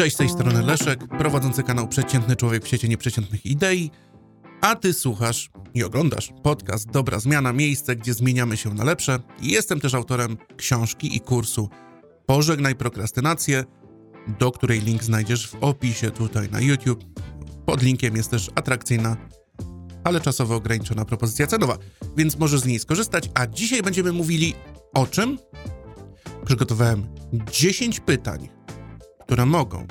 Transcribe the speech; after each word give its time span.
Cześć, 0.00 0.16
z 0.16 0.18
tej 0.18 0.28
strony 0.28 0.62
Leszek, 0.62 1.08
prowadzący 1.08 1.62
kanał 1.62 1.88
Przeciętny 1.88 2.36
Człowiek 2.36 2.64
w 2.64 2.66
świecie 2.66 2.88
nieprzeciętnych 2.88 3.46
idei, 3.46 3.90
a 4.60 4.76
ty 4.76 4.92
słuchasz 4.92 5.50
i 5.74 5.84
oglądasz 5.84 6.32
podcast 6.42 6.90
Dobra 6.90 7.18
Zmiana, 7.18 7.52
miejsce, 7.52 7.96
gdzie 7.96 8.14
zmieniamy 8.14 8.56
się 8.56 8.74
na 8.74 8.84
lepsze. 8.84 9.18
Jestem 9.42 9.80
też 9.80 9.94
autorem 9.94 10.36
książki 10.56 11.16
i 11.16 11.20
kursu 11.20 11.68
Pożegnaj 12.26 12.74
prokrastynację, 12.74 13.64
do 14.38 14.52
której 14.52 14.80
link 14.80 15.04
znajdziesz 15.04 15.48
w 15.48 15.54
opisie 15.60 16.10
tutaj 16.10 16.50
na 16.50 16.60
YouTube. 16.60 17.04
Pod 17.66 17.82
linkiem 17.82 18.16
jest 18.16 18.30
też 18.30 18.50
atrakcyjna, 18.54 19.16
ale 20.04 20.20
czasowo 20.20 20.54
ograniczona 20.54 21.04
propozycja 21.04 21.46
cenowa, 21.46 21.78
więc 22.16 22.38
możesz 22.38 22.60
z 22.60 22.66
niej 22.66 22.78
skorzystać. 22.78 23.30
A 23.34 23.46
dzisiaj 23.46 23.82
będziemy 23.82 24.12
mówili 24.12 24.54
o 24.94 25.06
czym? 25.06 25.38
Przygotowałem 26.44 27.06
10 27.52 28.00
pytań, 28.00 28.48
które 29.30 29.46
mogą 29.46 29.86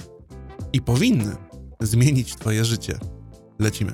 i 0.73 0.81
powinny 0.81 1.35
zmienić 1.81 2.35
Twoje 2.35 2.65
życie. 2.65 2.99
Lecimy. 3.59 3.93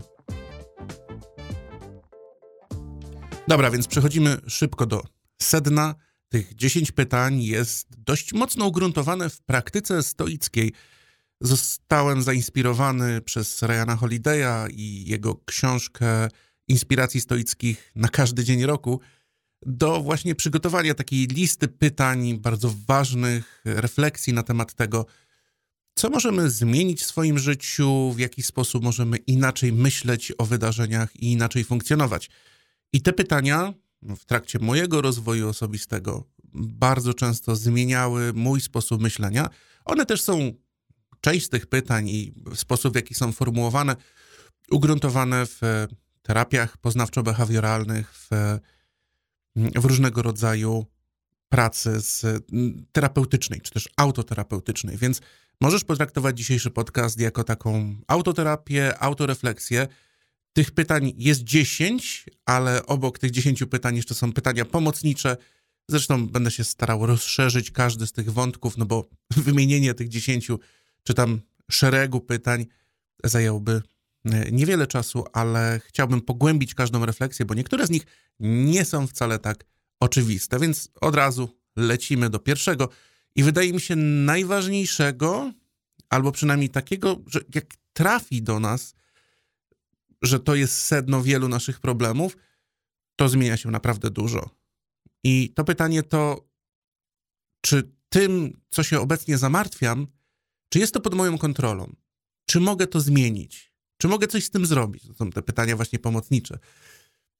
Dobra, 3.47 3.71
więc 3.71 3.87
przechodzimy 3.87 4.37
szybko 4.47 4.85
do 4.85 5.03
sedna. 5.41 5.95
Tych 6.29 6.55
10 6.55 6.91
pytań 6.91 7.43
jest 7.43 7.87
dość 7.97 8.33
mocno 8.33 8.65
ugruntowane 8.65 9.29
w 9.29 9.41
praktyce 9.41 10.03
stoickiej. 10.03 10.71
Zostałem 11.41 12.21
zainspirowany 12.21 13.21
przez 13.21 13.63
Ryana 13.63 13.95
Holiday'a 13.95 14.67
i 14.71 15.05
jego 15.05 15.35
książkę 15.35 16.29
Inspiracji 16.67 17.21
stoickich 17.21 17.91
na 17.95 18.07
każdy 18.07 18.43
dzień 18.43 18.65
roku 18.65 18.99
do 19.65 20.01
właśnie 20.01 20.35
przygotowania 20.35 20.93
takiej 20.93 21.27
listy 21.27 21.67
pytań, 21.67 22.39
bardzo 22.39 22.73
ważnych 22.87 23.61
refleksji 23.65 24.33
na 24.33 24.43
temat 24.43 24.73
tego, 24.73 25.05
co 25.95 26.09
możemy 26.09 26.49
zmienić 26.49 27.01
w 27.01 27.05
swoim 27.05 27.39
życiu, 27.39 28.11
w 28.15 28.19
jaki 28.19 28.43
sposób 28.43 28.83
możemy 28.83 29.17
inaczej 29.17 29.73
myśleć 29.73 30.33
o 30.37 30.45
wydarzeniach 30.45 31.15
i 31.15 31.31
inaczej 31.31 31.63
funkcjonować. 31.63 32.29
I 32.93 33.01
te 33.01 33.13
pytania 33.13 33.73
w 34.01 34.25
trakcie 34.25 34.59
mojego 34.59 35.01
rozwoju 35.01 35.49
osobistego 35.49 36.23
bardzo 36.53 37.13
często 37.13 37.55
zmieniały 37.55 38.33
mój 38.33 38.61
sposób 38.61 39.01
myślenia. 39.01 39.49
One 39.85 40.05
też 40.05 40.21
są, 40.21 40.53
część 41.21 41.45
z 41.45 41.49
tych 41.49 41.67
pytań 41.67 42.09
i 42.09 42.33
sposób, 42.55 42.93
w 42.93 42.95
jaki 42.95 43.13
są 43.13 43.31
formułowane, 43.31 43.95
ugruntowane 44.71 45.45
w 45.45 45.87
terapiach 46.21 46.77
poznawczo-behawioralnych, 46.77 48.03
w, 48.03 48.29
w 49.55 49.85
różnego 49.85 50.21
rodzaju 50.21 50.85
pracy 51.49 52.01
z, 52.01 52.45
terapeutycznej, 52.91 53.61
czy 53.61 53.71
też 53.71 53.89
autoterapeutycznej. 53.97 54.97
Więc 54.97 55.21
możesz 55.61 55.83
potraktować 55.83 56.37
dzisiejszy 56.37 56.71
podcast 56.71 57.19
jako 57.19 57.43
taką 57.43 57.95
autoterapię, 58.07 58.99
autorefleksję, 58.99 59.87
tych 60.53 60.71
pytań 60.71 61.13
jest 61.17 61.43
10, 61.43 62.25
ale 62.45 62.85
obok 62.85 63.19
tych 63.19 63.31
10 63.31 63.63
pytań 63.69 63.95
jeszcze 63.95 64.15
są 64.15 64.33
pytania 64.33 64.65
pomocnicze. 64.65 65.37
Zresztą 65.89 66.27
będę 66.27 66.51
się 66.51 66.63
starał 66.63 67.05
rozszerzyć 67.05 67.71
każdy 67.71 68.07
z 68.07 68.11
tych 68.11 68.33
wątków, 68.33 68.77
no 68.77 68.85
bo 68.85 69.09
wymienienie 69.45 69.93
tych 69.93 70.09
10 70.09 70.47
czy 71.03 71.13
tam 71.13 71.41
szeregu 71.71 72.21
pytań 72.21 72.65
zajęłoby 73.23 73.81
e, 74.25 74.51
niewiele 74.51 74.87
czasu, 74.87 75.25
ale 75.33 75.81
chciałbym 75.85 76.21
pogłębić 76.21 76.73
każdą 76.73 77.05
refleksję, 77.05 77.45
bo 77.45 77.53
niektóre 77.53 77.87
z 77.87 77.89
nich 77.89 78.05
nie 78.39 78.85
są 78.85 79.07
wcale 79.07 79.39
tak 79.39 79.65
oczywiste, 79.99 80.59
więc 80.59 80.89
od 81.01 81.15
razu 81.15 81.49
lecimy 81.75 82.29
do 82.29 82.39
pierwszego 82.39 82.89
i 83.35 83.43
wydaje 83.43 83.73
mi 83.73 83.81
się 83.81 83.95
najważniejszego, 83.95 85.53
albo 86.09 86.31
przynajmniej 86.31 86.69
takiego, 86.69 87.21
że 87.27 87.39
jak 87.55 87.65
trafi 87.93 88.41
do 88.41 88.59
nas, 88.59 88.95
że 90.21 90.39
to 90.39 90.55
jest 90.55 90.81
sedno 90.81 91.23
wielu 91.23 91.47
naszych 91.47 91.79
problemów, 91.79 92.37
to 93.15 93.29
zmienia 93.29 93.57
się 93.57 93.71
naprawdę 93.71 94.09
dużo. 94.09 94.49
I 95.23 95.53
to 95.55 95.63
pytanie 95.63 96.03
to, 96.03 96.49
czy 97.61 97.91
tym, 98.09 98.61
co 98.69 98.83
się 98.83 98.99
obecnie 98.99 99.37
zamartwiam, 99.37 100.07
czy 100.69 100.79
jest 100.79 100.93
to 100.93 101.01
pod 101.01 101.13
moją 101.13 101.37
kontrolą? 101.37 101.95
Czy 102.45 102.59
mogę 102.59 102.87
to 102.87 102.99
zmienić? 102.99 103.73
Czy 103.97 104.07
mogę 104.07 104.27
coś 104.27 104.43
z 104.43 104.49
tym 104.49 104.65
zrobić? 104.65 105.07
To 105.07 105.13
są 105.13 105.31
te 105.31 105.41
pytania 105.41 105.75
właśnie 105.75 105.99
pomocnicze. 105.99 106.59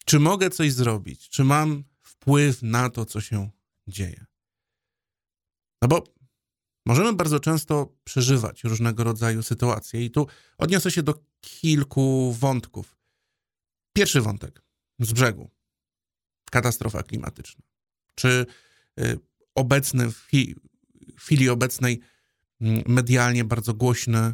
Czy 0.06 0.20
mogę 0.20 0.50
coś 0.50 0.74
zrobić? 0.74 1.30
Czy 1.30 1.44
mam 1.44 1.84
wpływ 2.02 2.62
na 2.62 2.90
to, 2.90 3.06
co 3.06 3.22
się 3.22 3.50
dzieje? 3.88 4.26
No 5.86 5.90
bo 5.90 6.04
możemy 6.86 7.14
bardzo 7.14 7.40
często 7.40 7.94
przeżywać 8.04 8.64
różnego 8.64 9.04
rodzaju 9.04 9.44
sytuacje, 9.44 10.06
i 10.06 10.12
tu 10.12 10.28
odniosę 10.58 10.92
się 10.92 11.04
do 11.04 11.24
kilku 11.42 12.34
wątków. 12.40 12.98
Pierwszy 13.94 14.22
wątek 14.22 14.62
z 15.00 15.14
brzegu 15.14 15.52
katastrofa 16.52 17.04
klimatyczna. 17.04 17.64
Czy 18.16 18.46
y, 19.00 19.20
obecny, 19.56 20.12
w 20.12 20.28
chwili 21.18 21.50
obecnej 21.50 22.00
mm, 22.62 22.84
medialnie 22.88 23.44
bardzo 23.44 23.74
głośny, 23.74 24.34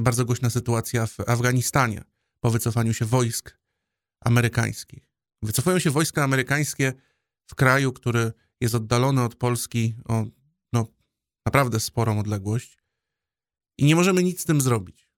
bardzo 0.00 0.24
głośna 0.24 0.50
sytuacja 0.50 1.06
w 1.06 1.20
Afganistanie 1.20 2.04
po 2.40 2.50
wycofaniu 2.50 2.94
się 2.94 3.04
wojsk 3.04 3.58
amerykańskich. 4.20 5.10
Wycofują 5.42 5.78
się 5.78 5.90
wojska 5.90 6.24
amerykańskie 6.24 6.92
w 7.46 7.54
kraju, 7.54 7.92
który 7.92 8.32
jest 8.60 8.74
oddalony 8.74 9.22
od 9.22 9.34
Polski 9.34 9.94
o 10.04 10.26
naprawdę 11.48 11.80
sporą 11.80 12.18
odległość 12.18 12.78
i 13.78 13.84
nie 13.84 13.96
możemy 13.96 14.22
nic 14.22 14.40
z 14.40 14.44
tym 14.44 14.60
zrobić. 14.60 15.10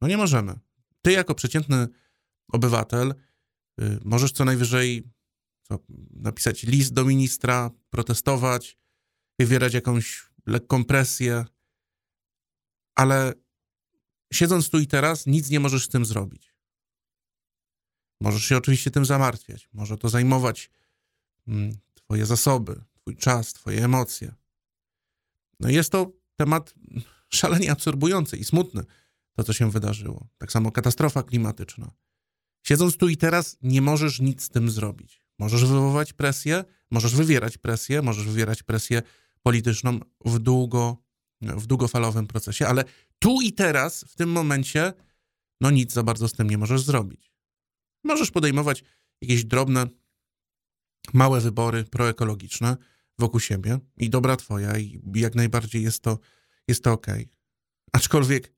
No 0.00 0.08
nie 0.08 0.16
możemy. 0.16 0.58
Ty 1.02 1.12
jako 1.12 1.34
przeciętny 1.34 1.88
obywatel 2.52 3.14
y, 3.80 3.98
możesz 4.04 4.32
co 4.32 4.44
najwyżej 4.44 5.10
co, 5.62 5.78
napisać 6.10 6.62
list 6.62 6.92
do 6.92 7.04
ministra, 7.04 7.70
protestować, 7.90 8.78
wywierać 9.38 9.74
jakąś 9.74 10.30
lekką 10.46 10.84
presję, 10.84 11.44
ale 12.94 13.32
siedząc 14.32 14.70
tu 14.70 14.78
i 14.78 14.86
teraz, 14.86 15.26
nic 15.26 15.50
nie 15.50 15.60
możesz 15.60 15.84
z 15.84 15.88
tym 15.88 16.04
zrobić. 16.04 16.54
Możesz 18.20 18.44
się 18.44 18.56
oczywiście 18.56 18.90
tym 18.90 19.04
zamartwiać, 19.04 19.68
może 19.72 19.98
to 19.98 20.08
zajmować 20.08 20.70
mm, 21.48 21.78
Twoje 21.94 22.26
zasoby, 22.26 22.84
Twój 23.00 23.16
czas, 23.16 23.52
Twoje 23.52 23.84
emocje. 23.84 24.39
No 25.60 25.68
jest 25.68 25.92
to 25.92 26.12
temat 26.36 26.74
szalenie 27.28 27.72
absorbujący 27.72 28.36
i 28.36 28.44
smutny, 28.44 28.82
to 29.36 29.44
co 29.44 29.52
się 29.52 29.70
wydarzyło. 29.70 30.28
Tak 30.38 30.52
samo 30.52 30.72
katastrofa 30.72 31.22
klimatyczna. 31.22 31.90
Siedząc 32.62 32.96
tu 32.96 33.08
i 33.08 33.16
teraz, 33.16 33.56
nie 33.62 33.82
możesz 33.82 34.20
nic 34.20 34.42
z 34.42 34.48
tym 34.48 34.70
zrobić. 34.70 35.24
Możesz 35.38 35.64
wywoływać 35.64 36.12
presję, 36.12 36.64
możesz 36.90 37.14
wywierać 37.14 37.58
presję, 37.58 38.02
możesz 38.02 38.24
wywierać 38.24 38.62
presję 38.62 39.02
polityczną 39.42 40.00
w, 40.24 40.38
długo, 40.38 40.96
w 41.40 41.66
długofalowym 41.66 42.26
procesie, 42.26 42.66
ale 42.66 42.84
tu 43.18 43.40
i 43.40 43.52
teraz, 43.52 44.04
w 44.08 44.14
tym 44.14 44.30
momencie, 44.30 44.92
no 45.60 45.70
nic 45.70 45.92
za 45.92 46.02
bardzo 46.02 46.28
z 46.28 46.32
tym 46.32 46.50
nie 46.50 46.58
możesz 46.58 46.82
zrobić. 46.82 47.32
Możesz 48.04 48.30
podejmować 48.30 48.84
jakieś 49.20 49.44
drobne, 49.44 49.86
małe 51.12 51.40
wybory 51.40 51.84
proekologiczne 51.84 52.76
wokół 53.20 53.40
siebie 53.40 53.78
i 53.96 54.10
dobra 54.10 54.36
twoja 54.36 54.78
i 54.78 55.00
jak 55.14 55.34
najbardziej 55.34 55.82
jest 55.82 56.02
to, 56.02 56.18
jest 56.68 56.84
to 56.84 56.92
ok. 56.92 57.06
Aczkolwiek 57.92 58.52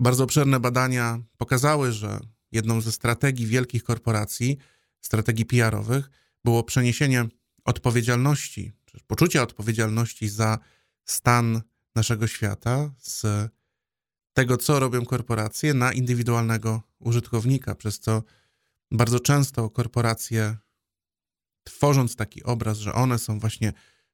bardzo 0.00 0.24
obszerne 0.24 0.60
badania 0.60 1.18
pokazały, 1.36 1.92
że 1.92 2.20
jedną 2.52 2.80
ze 2.80 2.92
strategii 2.92 3.46
wielkich 3.46 3.84
korporacji, 3.84 4.58
strategii 5.00 5.46
PR-owych, 5.46 6.10
było 6.44 6.64
przeniesienie 6.64 7.28
odpowiedzialności, 7.64 8.72
czy 8.84 8.98
poczucia 9.06 9.42
odpowiedzialności 9.42 10.28
za 10.28 10.58
stan 11.04 11.62
naszego 11.94 12.26
świata 12.26 12.94
z 12.98 13.26
tego, 14.32 14.56
co 14.56 14.78
robią 14.78 15.04
korporacje, 15.04 15.74
na 15.74 15.92
indywidualnego 15.92 16.82
użytkownika, 16.98 17.74
przez 17.74 18.00
co 18.00 18.22
bardzo 18.90 19.20
często 19.20 19.70
korporacje, 19.70 20.56
tworząc 21.68 22.16
taki 22.16 22.42
obraz, 22.42 22.78
że 22.78 22.92
one 22.92 23.18
są 23.18 23.38
właśnie 23.38 23.72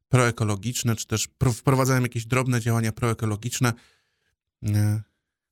proekologiczne, 0.09 0.97
czy 0.97 1.07
też 1.07 1.29
wprowadzają 1.55 2.03
jakieś 2.03 2.27
drobne 2.27 2.61
działania 2.61 2.93
proekologiczne, 2.93 3.73
e, 4.63 5.03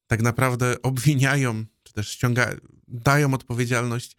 tak 0.06 0.22
naprawdę 0.22 0.82
obwiniają, 0.82 1.64
czy 1.82 1.93
też 1.93 2.08
ściągają, 2.08 2.56
dają 2.88 3.34
odpowiedzialność 3.34 4.16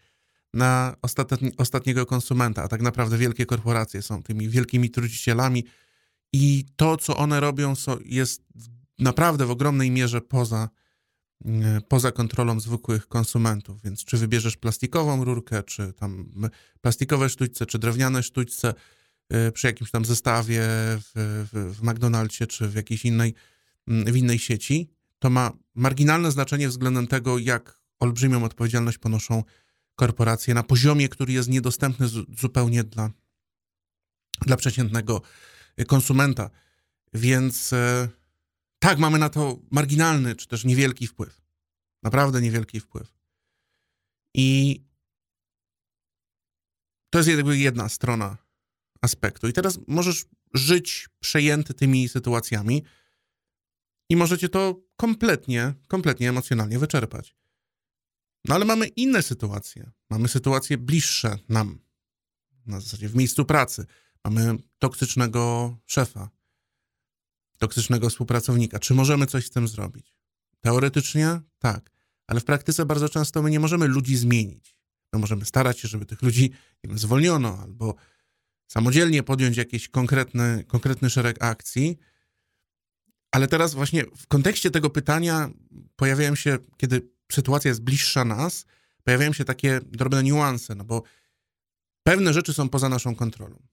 na 0.54 0.96
ostatni, 1.02 1.52
ostatniego 1.58 2.06
konsumenta, 2.06 2.64
a 2.64 2.68
tak 2.68 2.82
naprawdę 2.82 3.18
wielkie 3.18 3.46
korporacje 3.46 4.02
są 4.02 4.24
tymi 4.24 4.50
wielkimi 4.50 4.90
trudzicielami 4.90 5.64
i 6.34 6.66
to, 6.76 6.98
co 6.98 7.18
one 7.18 7.40
robią, 7.40 7.74
jest 8.06 8.42
naprawdę 9.00 9.46
w 9.46 9.52
ogromnej 9.52 9.92
mierze 9.92 10.22
poza, 10.22 10.70
poza 11.88 12.12
kontrolą 12.12 12.60
zwykłych 12.60 13.08
konsumentów. 13.08 13.82
Więc 13.82 14.06
czy 14.06 14.18
wybierzesz 14.18 14.58
plastikową 14.58 15.24
rurkę, 15.24 15.64
czy 15.64 15.94
tam 15.94 16.32
plastikowe 16.82 17.30
sztućce, 17.30 17.66
czy 17.66 17.80
drewniane 17.80 18.24
sztućce, 18.24 18.74
e, 19.30 19.52
przy 19.52 19.68
jakimś 19.68 19.92
tam 19.92 20.06
zestawie 20.06 20.62
w, 20.66 21.12
w, 21.54 21.76
w 21.78 21.84
McDonaldzie, 21.84 22.48
czy 22.48 22.68
w 22.68 22.76
jakiejś 22.76 23.06
innej 23.06 23.34
w 23.88 24.16
innej 24.16 24.40
sieci, 24.40 24.90
to 25.20 25.30
ma 25.30 25.52
marginalne 25.76 26.32
znaczenie 26.32 26.70
względem 26.70 27.08
tego, 27.08 27.38
jak 27.38 27.80
olbrzymią 28.00 28.44
odpowiedzialność 28.44 28.98
ponoszą 28.98 29.44
korporacje 29.96 30.54
na 30.54 30.64
poziomie, 30.64 31.10
który 31.10 31.34
jest 31.34 31.50
niedostępny 31.50 32.08
zupełnie 32.40 32.84
dla, 32.84 33.10
dla 34.42 34.58
przeciętnego 34.58 35.22
konsumenta. 35.88 36.50
Więc 37.14 37.74
e, 37.74 38.10
tak, 38.84 39.00
mamy 39.00 39.20
na 39.20 39.30
to 39.30 39.60
marginalny, 39.72 40.36
czy 40.36 40.48
też 40.48 40.66
niewielki 40.66 41.08
wpływ. 41.08 41.42
Naprawdę 42.04 42.42
niewielki 42.42 42.80
wpływ. 42.80 43.14
I 44.34 44.80
to 47.10 47.20
jest 47.20 47.30
jakby 47.30 47.58
jedna 47.58 47.90
strona 47.90 48.38
aspektu. 49.02 49.48
I 49.48 49.54
teraz 49.54 49.80
możesz 49.88 50.26
żyć 50.54 51.10
przejęty 51.20 51.74
tymi 51.74 52.10
sytuacjami 52.10 52.84
i 54.10 54.16
możecie 54.16 54.50
to 54.50 54.82
kompletnie, 54.96 55.74
kompletnie 55.88 56.30
emocjonalnie 56.30 56.80
wyczerpać. 56.80 57.36
No 58.46 58.56
ale 58.56 58.66
mamy 58.66 58.88
inne 58.88 59.22
sytuacje. 59.22 59.92
Mamy 60.10 60.28
sytuacje 60.28 60.78
bliższe 60.78 61.38
nam, 61.50 61.80
na 62.66 62.80
zasadzie 62.80 63.10
w 63.10 63.16
miejscu 63.16 63.46
pracy. 63.46 63.86
Mamy 64.24 64.58
toksycznego 64.80 65.78
szefa, 65.86 66.30
toksycznego 67.64 68.10
współpracownika. 68.10 68.80
Czy 68.80 68.94
możemy 68.94 69.28
coś 69.28 69.46
z 69.46 69.50
tym 69.50 69.68
zrobić? 69.68 70.16
Teoretycznie 70.62 71.42
tak, 71.60 71.92
ale 72.28 72.40
w 72.40 72.46
praktyce 72.46 72.86
bardzo 72.86 73.10
często 73.10 73.42
my 73.42 73.52
nie 73.52 73.60
możemy 73.60 73.88
ludzi 73.88 74.18
zmienić. 74.18 74.76
My 75.14 75.20
możemy 75.20 75.46
starać 75.46 75.80
się, 75.80 75.88
żeby 75.88 76.06
tych 76.06 76.22
ludzi 76.22 76.42
nie 76.84 76.90
wiem, 76.90 77.00
zwolniono 77.00 77.60
albo 77.62 77.96
samodzielnie 78.68 79.24
podjąć 79.24 79.58
jakiś 79.58 79.90
konkretny, 79.90 80.64
konkretny 80.68 81.10
szereg 81.10 81.44
akcji. 81.44 81.98
Ale 83.32 83.48
teraz 83.48 83.74
właśnie 83.74 84.04
w 84.18 84.28
kontekście 84.28 84.72
tego 84.72 84.90
pytania 84.90 85.50
pojawiają 85.96 86.36
się, 86.36 86.58
kiedy 86.78 87.10
sytuacja 87.32 87.70
jest 87.70 87.82
bliższa 87.82 88.26
nas, 88.26 88.66
pojawiają 89.04 89.34
się 89.34 89.46
takie 89.46 89.80
drobne 89.86 90.24
niuanse, 90.24 90.76
no 90.76 90.84
bo 90.84 91.04
pewne 92.04 92.34
rzeczy 92.34 92.54
są 92.54 92.70
poza 92.70 92.90
naszą 92.90 93.16
kontrolą. 93.16 93.73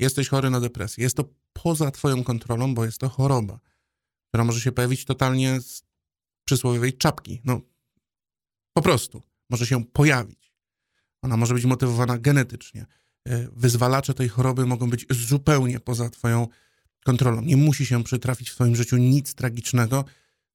Jesteś 0.00 0.28
chory 0.28 0.50
na 0.50 0.60
depresję. 0.60 1.04
Jest 1.04 1.16
to 1.16 1.24
poza 1.52 1.90
twoją 1.90 2.24
kontrolą, 2.24 2.74
bo 2.74 2.84
jest 2.84 2.98
to 2.98 3.08
choroba, 3.08 3.60
która 4.28 4.44
może 4.44 4.60
się 4.60 4.72
pojawić 4.72 5.04
totalnie 5.04 5.60
z 5.60 5.82
przysłowiowej 6.44 6.96
czapki. 6.96 7.40
No, 7.44 7.60
po 8.72 8.82
prostu 8.82 9.22
może 9.50 9.66
się 9.66 9.84
pojawić. 9.84 10.52
Ona 11.22 11.36
może 11.36 11.54
być 11.54 11.64
motywowana 11.64 12.18
genetycznie. 12.18 12.86
E, 13.24 13.48
wyzwalacze 13.52 14.14
tej 14.14 14.28
choroby 14.28 14.66
mogą 14.66 14.90
być 14.90 15.06
zupełnie 15.10 15.80
poza 15.80 16.10
Twoją 16.10 16.48
kontrolą. 17.04 17.42
Nie 17.42 17.56
musi 17.56 17.86
się 17.86 18.04
przytrafić 18.04 18.50
w 18.50 18.54
Twoim 18.54 18.76
życiu 18.76 18.96
nic 18.96 19.34
tragicznego, 19.34 20.04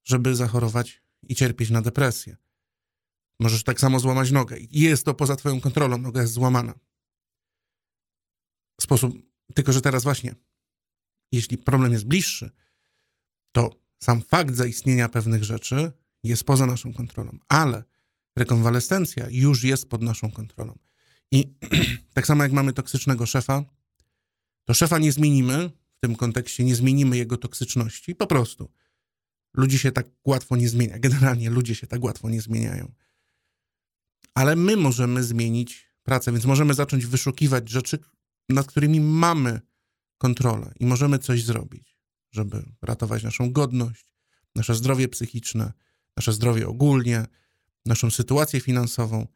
żeby 0.04 0.36
zachorować 0.36 1.02
i 1.30 1.36
cierpieć 1.36 1.70
na 1.70 1.82
depresję. 1.82 2.38
Możesz 3.40 3.64
tak 3.64 3.80
samo 3.80 4.00
złamać 4.00 4.32
nogę. 4.32 4.58
Jest 4.72 5.06
to 5.06 5.14
poza 5.14 5.36
Twoją 5.36 5.62
kontrolą, 5.62 5.98
noga 5.98 6.22
jest 6.22 6.34
złamana. 6.34 6.74
Sposób, 8.82 9.31
tylko 9.52 9.74
że 9.74 9.82
teraz 9.82 10.04
właśnie, 10.04 10.36
jeśli 11.32 11.58
problem 11.58 11.92
jest 11.92 12.06
bliższy, 12.06 12.52
to 13.52 13.82
sam 14.04 14.22
fakt 14.22 14.56
zaistnienia 14.56 15.10
pewnych 15.10 15.44
rzeczy 15.44 15.92
jest 16.24 16.44
poza 16.44 16.66
naszą 16.66 16.94
kontrolą, 16.94 17.38
ale 17.50 17.84
rekonwalescencja 18.36 19.28
już 19.30 19.64
jest 19.64 19.90
pod 19.90 20.02
naszą 20.02 20.32
kontrolą. 20.32 20.80
I 21.32 21.54
tak 22.14 22.28
samo 22.28 22.44
jak 22.44 22.52
mamy 22.52 22.74
toksycznego 22.74 23.26
szefa, 23.26 23.64
to 24.66 24.74
szefa 24.74 25.00
nie 25.00 25.12
zmienimy 25.12 25.70
w 25.70 26.00
tym 26.00 26.16
kontekście, 26.16 26.64
nie 26.64 26.76
zmienimy 26.76 27.18
jego 27.18 27.38
toksyczności, 27.38 28.16
po 28.16 28.28
prostu. 28.28 28.72
Ludzi 29.54 29.80
się 29.80 29.92
tak 29.92 30.08
łatwo 30.26 30.56
nie 30.56 30.70
zmienia. 30.70 31.00
Generalnie 31.00 31.50
ludzie 31.50 31.76
się 31.76 31.88
tak 31.88 32.04
łatwo 32.04 32.30
nie 32.30 32.42
zmieniają. 32.42 32.92
Ale 34.34 34.56
my 34.56 34.78
możemy 34.78 35.24
zmienić 35.24 35.88
pracę, 36.04 36.32
więc 36.32 36.46
możemy 36.46 36.74
zacząć 36.74 37.06
wyszukiwać 37.06 37.70
rzeczy, 37.70 38.00
nad 38.54 38.68
którymi 38.68 39.00
mamy 39.00 39.62
kontrolę 40.18 40.74
i 40.80 40.86
możemy 40.86 41.20
coś 41.20 41.44
zrobić, 41.44 41.98
żeby 42.32 42.66
ratować 42.82 43.24
naszą 43.24 43.52
godność, 43.52 44.14
nasze 44.56 44.76
zdrowie 44.76 45.08
psychiczne, 45.08 45.74
nasze 46.18 46.34
zdrowie 46.34 46.68
ogólnie, 46.68 47.26
naszą 47.86 48.12
sytuację 48.12 48.60
finansową. 48.60 49.28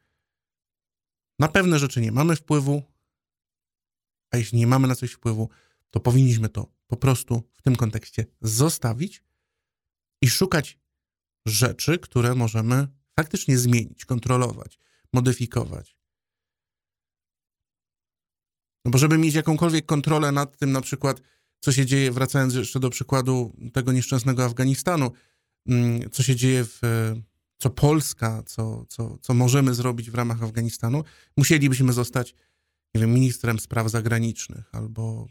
Na 1.38 1.48
pewne 1.48 1.78
rzeczy 1.78 2.00
nie 2.00 2.12
mamy 2.12 2.36
wpływu, 2.36 2.82
a 4.30 4.36
jeśli 4.36 4.58
nie 4.58 4.66
mamy 4.66 4.88
na 4.88 4.94
coś 4.94 5.12
wpływu, 5.12 5.48
to 5.90 6.00
powinniśmy 6.00 6.48
to 6.48 6.72
po 6.86 6.96
prostu 6.96 7.50
w 7.54 7.62
tym 7.62 7.76
kontekście 7.76 8.26
zostawić 8.40 9.24
i 10.22 10.28
szukać 10.28 10.78
rzeczy, 11.46 11.98
które 11.98 12.34
możemy 12.34 12.88
faktycznie 13.16 13.58
zmienić, 13.58 14.04
kontrolować, 14.04 14.78
modyfikować. 15.12 15.95
No 18.86 18.90
bo 18.90 18.98
żeby 18.98 19.18
mieć 19.18 19.34
jakąkolwiek 19.34 19.86
kontrolę 19.86 20.32
nad 20.32 20.58
tym, 20.58 20.72
na 20.72 20.80
przykład, 20.80 21.20
co 21.60 21.72
się 21.72 21.86
dzieje, 21.86 22.12
wracając 22.12 22.54
jeszcze 22.54 22.80
do 22.80 22.90
przykładu 22.90 23.56
tego 23.72 23.92
nieszczęsnego 23.92 24.44
Afganistanu, 24.44 25.10
mm, 25.66 26.10
co 26.10 26.22
się 26.22 26.36
dzieje 26.36 26.64
w 26.64 26.80
co 27.58 27.70
Polska, 27.70 28.42
co, 28.46 28.86
co, 28.88 29.18
co 29.18 29.34
możemy 29.34 29.74
zrobić 29.74 30.10
w 30.10 30.14
ramach 30.14 30.42
Afganistanu, 30.42 31.04
musielibyśmy 31.36 31.92
zostać, 31.92 32.34
nie 32.94 33.00
wiem, 33.00 33.14
ministrem 33.14 33.58
spraw 33.58 33.90
zagranicznych 33.90 34.64
albo 34.72 35.28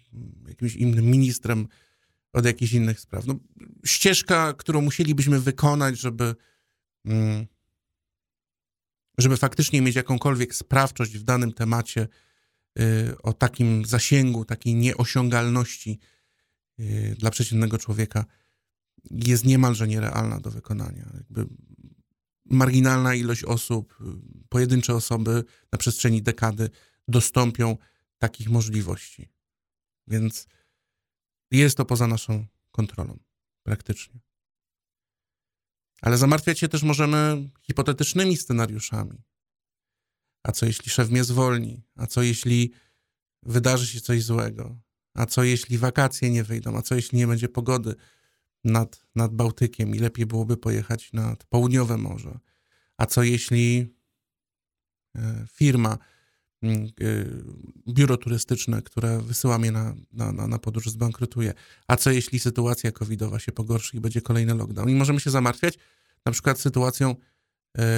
jakimś 0.47 0.75
innym 0.75 1.05
ministrem 1.05 1.67
od 2.33 2.45
jakichś 2.45 2.73
innych 2.73 2.99
spraw. 2.99 3.25
No, 3.25 3.35
ścieżka, 3.85 4.53
którą 4.53 4.81
musielibyśmy 4.81 5.39
wykonać, 5.39 5.99
żeby, 5.99 6.35
mm, 7.05 7.45
żeby 9.17 9.37
faktycznie 9.37 9.81
mieć 9.81 9.95
jakąkolwiek 9.95 10.55
sprawczość 10.55 11.17
w 11.17 11.23
danym 11.23 11.53
temacie 11.53 12.07
o 13.23 13.33
takim 13.33 13.85
zasięgu, 13.85 14.45
takiej 14.45 14.75
nieosiągalności 14.75 15.99
y, 16.79 17.15
dla 17.19 17.31
przeciętnego 17.31 17.77
człowieka, 17.77 18.25
jest 19.11 19.45
niemalże 19.45 19.87
nierealna 19.87 20.39
do 20.39 20.51
wykonania. 20.51 21.11
Jakby 21.13 21.47
marginalna 22.45 23.15
ilość 23.15 23.43
osób, 23.43 23.97
pojedyncze 24.49 24.95
osoby 24.95 25.43
na 25.71 25.77
przestrzeni 25.77 26.21
dekady 26.21 26.69
dostąpią 27.07 27.77
takich 28.17 28.49
możliwości. 28.49 29.29
Więc 30.07 30.47
jest 31.51 31.77
to 31.77 31.85
poza 31.85 32.07
naszą 32.07 32.45
kontrolą, 32.71 33.19
praktycznie. 33.63 34.19
Ale 36.01 36.17
zamartwiać 36.17 36.59
się 36.59 36.67
też 36.67 36.83
możemy 36.83 37.49
hipotetycznymi 37.61 38.37
scenariuszami. 38.37 39.21
A 40.45 40.51
co 40.51 40.65
jeśli 40.65 40.91
szef 40.91 41.09
mnie 41.09 41.23
zwolni? 41.23 41.83
A 41.95 42.07
co 42.07 42.21
jeśli 42.21 42.71
wydarzy 43.43 43.87
się 43.87 44.01
coś 44.01 44.23
złego? 44.23 44.77
A 45.13 45.25
co 45.25 45.43
jeśli 45.43 45.77
wakacje 45.77 46.29
nie 46.29 46.43
wyjdą? 46.43 46.77
A 46.77 46.81
co 46.81 46.95
jeśli 46.95 47.17
nie 47.17 47.27
będzie 47.27 47.49
pogody? 47.49 47.95
nad, 48.65 49.05
nad 49.15 49.35
Bałtykiem 49.35 49.95
i 49.95 49.99
lepiej 49.99 50.25
byłoby 50.25 50.57
pojechać 50.57 51.13
nad 51.13 51.43
południowe 51.43 51.97
morze. 51.97 52.39
A 52.97 53.05
co 53.05 53.23
jeśli 53.23 53.95
e, 55.15 55.45
firma, 55.53 55.97
mm, 56.61 56.87
biuro 57.87 58.17
turystyczne, 58.17 58.81
które 58.81 59.21
wysyła 59.21 59.57
mnie 59.57 59.71
na, 59.71 59.95
na, 60.13 60.47
na 60.47 60.59
podróż, 60.59 60.89
zbankrutuje? 60.89 61.53
A 61.87 61.95
co 61.95 62.11
jeśli 62.11 62.39
sytuacja 62.39 62.91
covidowa 62.91 63.39
się 63.39 63.51
pogorszy 63.51 63.97
i 63.97 63.99
będzie 63.99 64.21
kolejny 64.21 64.55
lockdown? 64.55 64.89
I 64.89 64.95
możemy 64.95 65.19
się 65.19 65.29
zamartwiać 65.29 65.77
na 66.25 66.31
przykład 66.31 66.59
sytuacją 66.59 67.15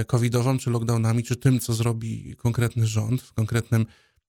covidową, 0.08 0.58
czy 0.58 0.70
lockdownami, 0.70 1.24
czy 1.24 1.36
tym, 1.36 1.60
co 1.60 1.74
zrobi 1.74 2.36
konkretny 2.36 2.88
rząd 2.88 3.22
w 3.22 3.34
konkretnym 3.34 3.86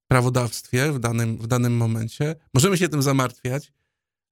prawodawstwie 0.09 0.93
w 0.93 0.99
danym, 0.99 1.39
w 1.39 1.47
danym 1.47 1.77
momencie. 1.77 2.37
Możemy 2.55 2.79
się 2.79 2.89
tym 2.89 3.03
zamartwiać, 3.03 3.73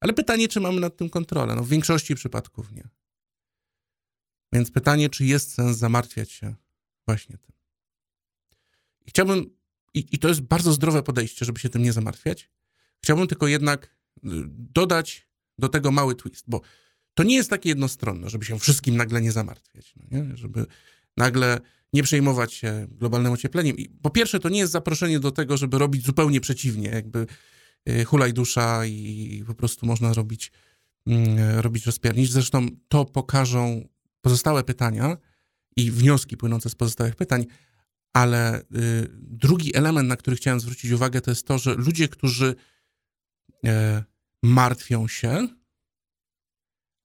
ale 0.01 0.13
pytanie, 0.13 0.49
czy 0.49 0.61
mamy 0.61 0.81
nad 0.81 0.97
tym 0.97 1.11
kontrolę? 1.11 1.55
No 1.55 1.63
w 1.65 1.69
większości 1.69 2.15
przypadków 2.15 2.73
nie. 2.73 2.89
Więc 4.53 4.71
pytanie, 4.71 5.09
czy 5.11 5.25
jest 5.25 5.55
sens 5.55 5.77
zamartwiać 5.77 6.33
się 6.33 6.55
właśnie 7.07 7.39
tym. 7.39 7.53
I 9.07 9.11
chciałbym, 9.11 9.57
i, 9.95 10.07
i 10.13 10.19
to 10.19 10.29
jest 10.29 10.41
bardzo 10.41 10.73
zdrowe 10.73 11.03
podejście, 11.03 11.45
żeby 11.45 11.61
się 11.61 11.69
tym 11.69 11.83
nie 11.83 11.93
zamartwiać. 11.93 12.51
Chciałbym 13.03 13.27
tylko 13.27 13.47
jednak 13.47 13.87
y, 13.87 14.21
dodać 14.49 15.29
do 15.59 15.69
tego 15.69 15.91
mały 15.91 16.15
twist, 16.15 16.45
bo 16.49 16.61
to 17.15 17.23
nie 17.23 17.37
jest 17.37 17.51
takie 17.51 17.69
jednostronne, 17.69 18.31
żeby 18.31 18.45
się 18.45 18.59
wszystkim 18.59 18.97
nagle 18.97 19.23
nie 19.23 19.33
zamartwiać, 19.33 19.95
no 19.97 20.19
nie? 20.19 20.37
żeby 20.37 20.67
nagle 21.17 21.61
nie 21.93 22.03
przejmować 22.03 22.55
się 22.55 22.87
globalnym 22.91 23.33
ociepleniem. 23.33 23.77
I 23.77 23.89
po 23.89 24.11
pierwsze, 24.11 24.41
to 24.41 24.49
nie 24.49 24.59
jest 24.59 24.73
zaproszenie 24.73 25.21
do 25.21 25.31
tego, 25.31 25.57
żeby 25.57 25.79
robić 25.79 26.07
zupełnie 26.07 26.41
przeciwnie, 26.41 26.89
jakby 26.89 27.27
Y, 27.89 28.05
hulaj 28.05 28.33
dusza 28.33 28.87
i 28.87 29.45
po 29.47 29.55
prostu 29.55 29.87
można 29.87 30.13
robić, 30.13 30.53
mm, 31.07 31.61
robić 31.61 31.87
rozpiernicz. 31.87 32.31
Zresztą 32.31 32.67
to 32.89 33.05
pokażą 33.05 33.89
pozostałe 34.21 34.65
pytania 34.65 35.17
i 35.77 35.91
wnioski 35.91 36.37
płynące 36.37 36.71
z 36.71 36.75
pozostałych 36.75 37.17
pytań, 37.17 37.47
ale 38.13 38.61
y, 38.61 38.65
drugi 39.19 39.77
element, 39.77 40.09
na 40.09 40.17
który 40.17 40.37
chciałem 40.37 40.61
zwrócić 40.61 40.91
uwagę, 40.91 41.21
to 41.21 41.31
jest 41.31 41.47
to, 41.47 41.59
że 41.59 41.75
ludzie, 41.75 42.09
którzy 42.09 42.55
e, 43.65 44.05
martwią 44.43 45.09
się, 45.09 45.49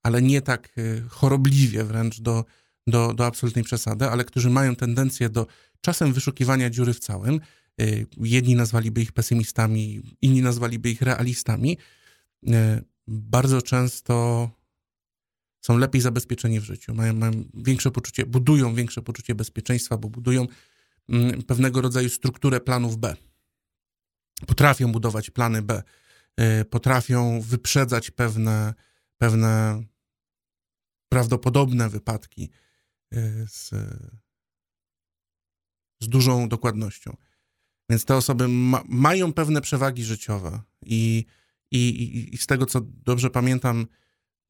ale 0.02 0.22
nie 0.22 0.40
tak 0.40 0.78
y, 0.78 1.04
chorobliwie 1.08 1.84
wręcz 1.84 2.20
do, 2.20 2.44
do, 2.86 3.14
do 3.14 3.26
absolutnej 3.26 3.64
przesady, 3.64 4.08
ale 4.08 4.24
którzy 4.24 4.50
mają 4.50 4.76
tendencję 4.76 5.28
do 5.28 5.46
czasem 5.80 6.12
wyszukiwania 6.12 6.70
dziury 6.70 6.94
w 6.94 7.00
całym. 7.00 7.40
Y, 7.80 8.06
jedni 8.16 8.56
nazwaliby 8.56 9.02
ich 9.02 9.12
pesymistami, 9.12 10.02
inni 10.22 10.42
nazwaliby 10.42 10.90
ich 10.90 11.02
realistami. 11.02 11.78
Y, 12.46 12.50
bardzo 13.06 13.62
często 13.62 14.50
są 15.60 15.78
lepiej 15.78 16.00
zabezpieczeni 16.00 16.60
w 16.60 16.64
życiu, 16.64 16.94
mają, 16.94 17.14
mają 17.14 17.32
większe 17.54 17.90
poczucie, 17.90 18.26
budują 18.26 18.74
większe 18.74 19.02
poczucie 19.02 19.34
bezpieczeństwa, 19.34 19.96
bo 19.96 20.08
budują 20.08 20.46
mm, 21.08 21.42
pewnego 21.42 21.80
rodzaju 21.80 22.08
strukturę 22.08 22.60
planów 22.60 22.96
B. 22.96 23.16
Potrafią 24.46 24.92
budować 24.92 25.30
plany 25.30 25.62
B, 25.62 25.82
potrafią 26.70 27.40
wyprzedzać 27.40 28.10
pewne, 28.10 28.74
pewne 29.18 29.82
prawdopodobne 31.08 31.88
wypadki 31.88 32.42
y, 32.44 32.71
z, 33.48 33.70
z 36.00 36.08
dużą 36.08 36.48
dokładnością. 36.48 37.16
Więc 37.90 38.04
te 38.04 38.16
osoby 38.16 38.48
ma, 38.48 38.82
mają 38.88 39.32
pewne 39.32 39.60
przewagi 39.60 40.04
życiowe 40.04 40.60
i, 40.86 41.24
i, 41.70 42.34
i 42.34 42.38
z 42.38 42.46
tego, 42.46 42.66
co 42.66 42.80
dobrze 42.80 43.30
pamiętam, 43.30 43.86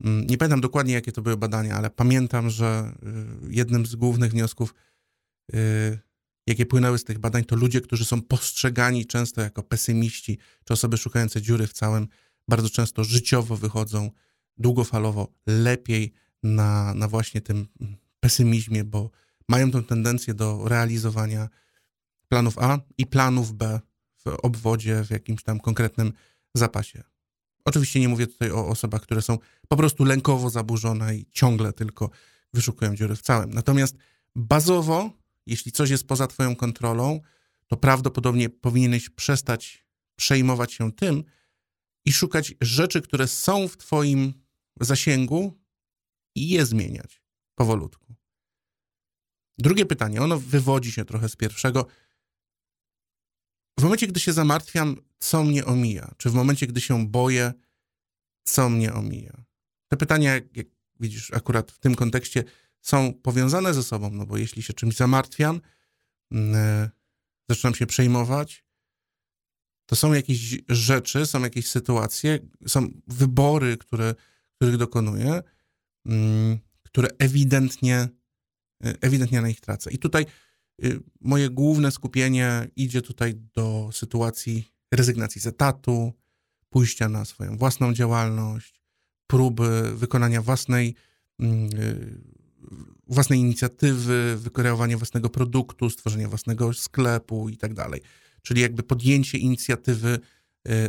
mm, 0.05 0.27
nie 0.27 0.39
pamiętam 0.39 0.61
dokładnie, 0.61 0.95
jakie 0.95 1.13
to 1.13 1.23
były 1.23 1.37
badania, 1.37 1.75
ale 1.75 1.91
pamiętam, 1.91 2.51
że 2.51 2.95
y, 3.47 3.55
jednym 3.55 3.87
z 3.87 3.95
głównych 3.95 4.31
wniosków, 4.31 4.75
y, 5.55 5.99
jakie 6.47 6.67
płynęły 6.67 6.99
z 6.99 7.05
tych 7.05 7.19
badań, 7.19 7.45
to 7.45 7.57
ludzie, 7.57 7.81
którzy 7.81 8.05
są 8.05 8.23
postrzegani 8.23 9.07
często 9.07 9.41
jako 9.41 9.63
pesymiści, 9.63 10.39
czy 10.65 10.73
osoby 10.73 10.97
szukające 10.97 11.43
dziury 11.43 11.67
w 11.67 11.73
całym, 11.73 12.09
bardzo 12.49 12.71
często 12.71 13.05
życiowo 13.05 13.57
wychodzą 13.57 14.11
długofalowo 14.59 15.29
lepiej 15.47 16.13
na, 16.43 16.95
na 16.95 17.09
właśnie 17.09 17.41
tym 17.41 17.69
pesymizmie, 18.23 18.85
bo 18.85 19.11
mają 19.49 19.71
tę 19.71 19.83
tendencję 19.83 20.35
do 20.35 20.69
realizowania 20.69 21.49
planów 22.29 22.59
A 22.59 22.79
i 22.99 23.07
planów 23.07 23.53
B 23.53 23.81
w 24.17 24.27
obwodzie, 24.27 25.05
w 25.05 25.11
jakimś 25.11 25.43
tam 25.43 25.61
konkretnym 25.61 26.13
zapasie. 26.55 27.03
Oczywiście 27.65 28.01
nie 28.01 28.09
mówię 28.09 28.27
tutaj 28.27 28.51
o 28.51 28.69
osobach, 28.69 29.03
które 29.03 29.23
są 29.23 29.39
po 29.69 29.77
prostu 29.77 30.05
lękowo 30.05 30.51
zaburzone 30.51 31.17
i 31.17 31.27
ciągle 31.31 31.73
tylko 31.73 32.11
wyszukują 32.55 32.97
dziury 32.97 33.17
w 33.17 33.23
całym. 33.23 33.51
Natomiast 33.51 33.97
bazowo, 34.37 35.11
jeśli 35.47 35.73
coś 35.73 35.91
jest 35.91 36.07
poza 36.07 36.27
Twoją 36.27 36.57
kontrolą, 36.57 37.21
to 37.67 37.77
prawdopodobnie 37.77 38.49
powinieneś 38.49 39.11
przestać 39.11 39.87
przejmować 40.17 40.73
się 40.73 40.93
tym 40.93 41.25
i 42.05 42.13
szukać 42.13 42.55
rzeczy, 42.61 43.03
które 43.03 43.29
są 43.29 43.69
w 43.69 43.77
Twoim 43.77 44.35
zasięgu, 44.81 45.63
i 46.35 46.49
je 46.49 46.67
zmieniać 46.67 47.22
powolutku. 47.63 48.15
Drugie 49.59 49.87
pytanie, 49.87 50.23
ono 50.23 50.39
wywodzi 50.39 50.93
się 50.93 51.05
trochę 51.05 51.29
z 51.29 51.37
pierwszego. 51.37 51.87
W 53.79 53.83
momencie, 53.83 54.07
gdy 54.07 54.21
się 54.21 54.33
zamartwiam, 54.33 54.97
co 55.19 55.45
mnie 55.45 55.65
omija? 55.65 56.15
Czy 56.17 56.31
w 56.31 56.35
momencie, 56.35 56.67
gdy 56.67 56.81
się 56.81 57.07
boję, 57.09 57.53
co 58.45 58.69
mnie 58.69 58.93
omija? 58.93 59.45
Te 59.89 59.97
pytania, 59.97 60.35
jak 60.35 60.67
widzisz, 61.01 61.33
akurat 61.33 61.73
w 61.73 61.79
tym 61.79 61.95
kontekście 61.95 62.45
są 62.81 63.15
powiązane 63.15 63.75
ze 63.75 63.83
sobą, 63.83 64.11
no 64.11 64.27
bo 64.27 64.37
jeśli 64.37 64.63
się 64.63 64.73
czymś 64.73 64.97
zamartwiam, 64.97 65.61
yy, 66.31 66.41
zaczynam 67.49 67.75
się 67.75 67.87
przejmować, 67.87 68.65
to 69.87 69.97
są 69.97 70.13
jakieś 70.13 70.59
rzeczy, 70.69 71.27
są 71.27 71.43
jakieś 71.43 71.69
sytuacje, 71.69 72.39
są 72.67 72.89
wybory, 73.07 73.77
które, 73.77 74.15
których 74.57 74.77
dokonuję, 74.77 75.43
Mm, 76.07 76.59
które 76.93 77.09
ewidentnie, 77.19 78.09
y, 78.87 78.95
ewidentnie 79.01 79.41
na 79.41 79.49
nich 79.49 79.61
tracę. 79.61 79.91
I 79.91 79.99
tutaj 79.99 80.27
y, 80.85 81.01
moje 81.21 81.51
główne 81.51 81.91
skupienie 81.91 82.69
idzie 82.77 83.03
tutaj 83.03 83.35
do 83.55 83.91
sytuacji 83.93 84.73
rezygnacji 84.93 85.41
z 85.41 85.47
etatu, 85.47 86.13
pójścia 86.69 87.09
na 87.09 87.25
swoją 87.25 87.57
własną 87.57 87.95
działalność, 87.95 88.83
próby 89.27 89.97
wykonania 89.97 90.43
własnej, 90.43 90.95
mm, 91.39 91.71
y, 91.81 92.21
własnej 93.07 93.39
inicjatywy, 93.39 94.37
wykreowania 94.37 94.97
własnego 94.97 95.31
produktu, 95.31 95.91
stworzenia 95.91 96.29
własnego 96.29 96.73
sklepu 96.73 97.49
i 97.49 97.57
tak 97.57 97.75
dalej. 97.75 98.01
Czyli 98.43 98.61
jakby 98.61 98.83
podjęcie 98.83 99.39
inicjatywy 99.39 100.19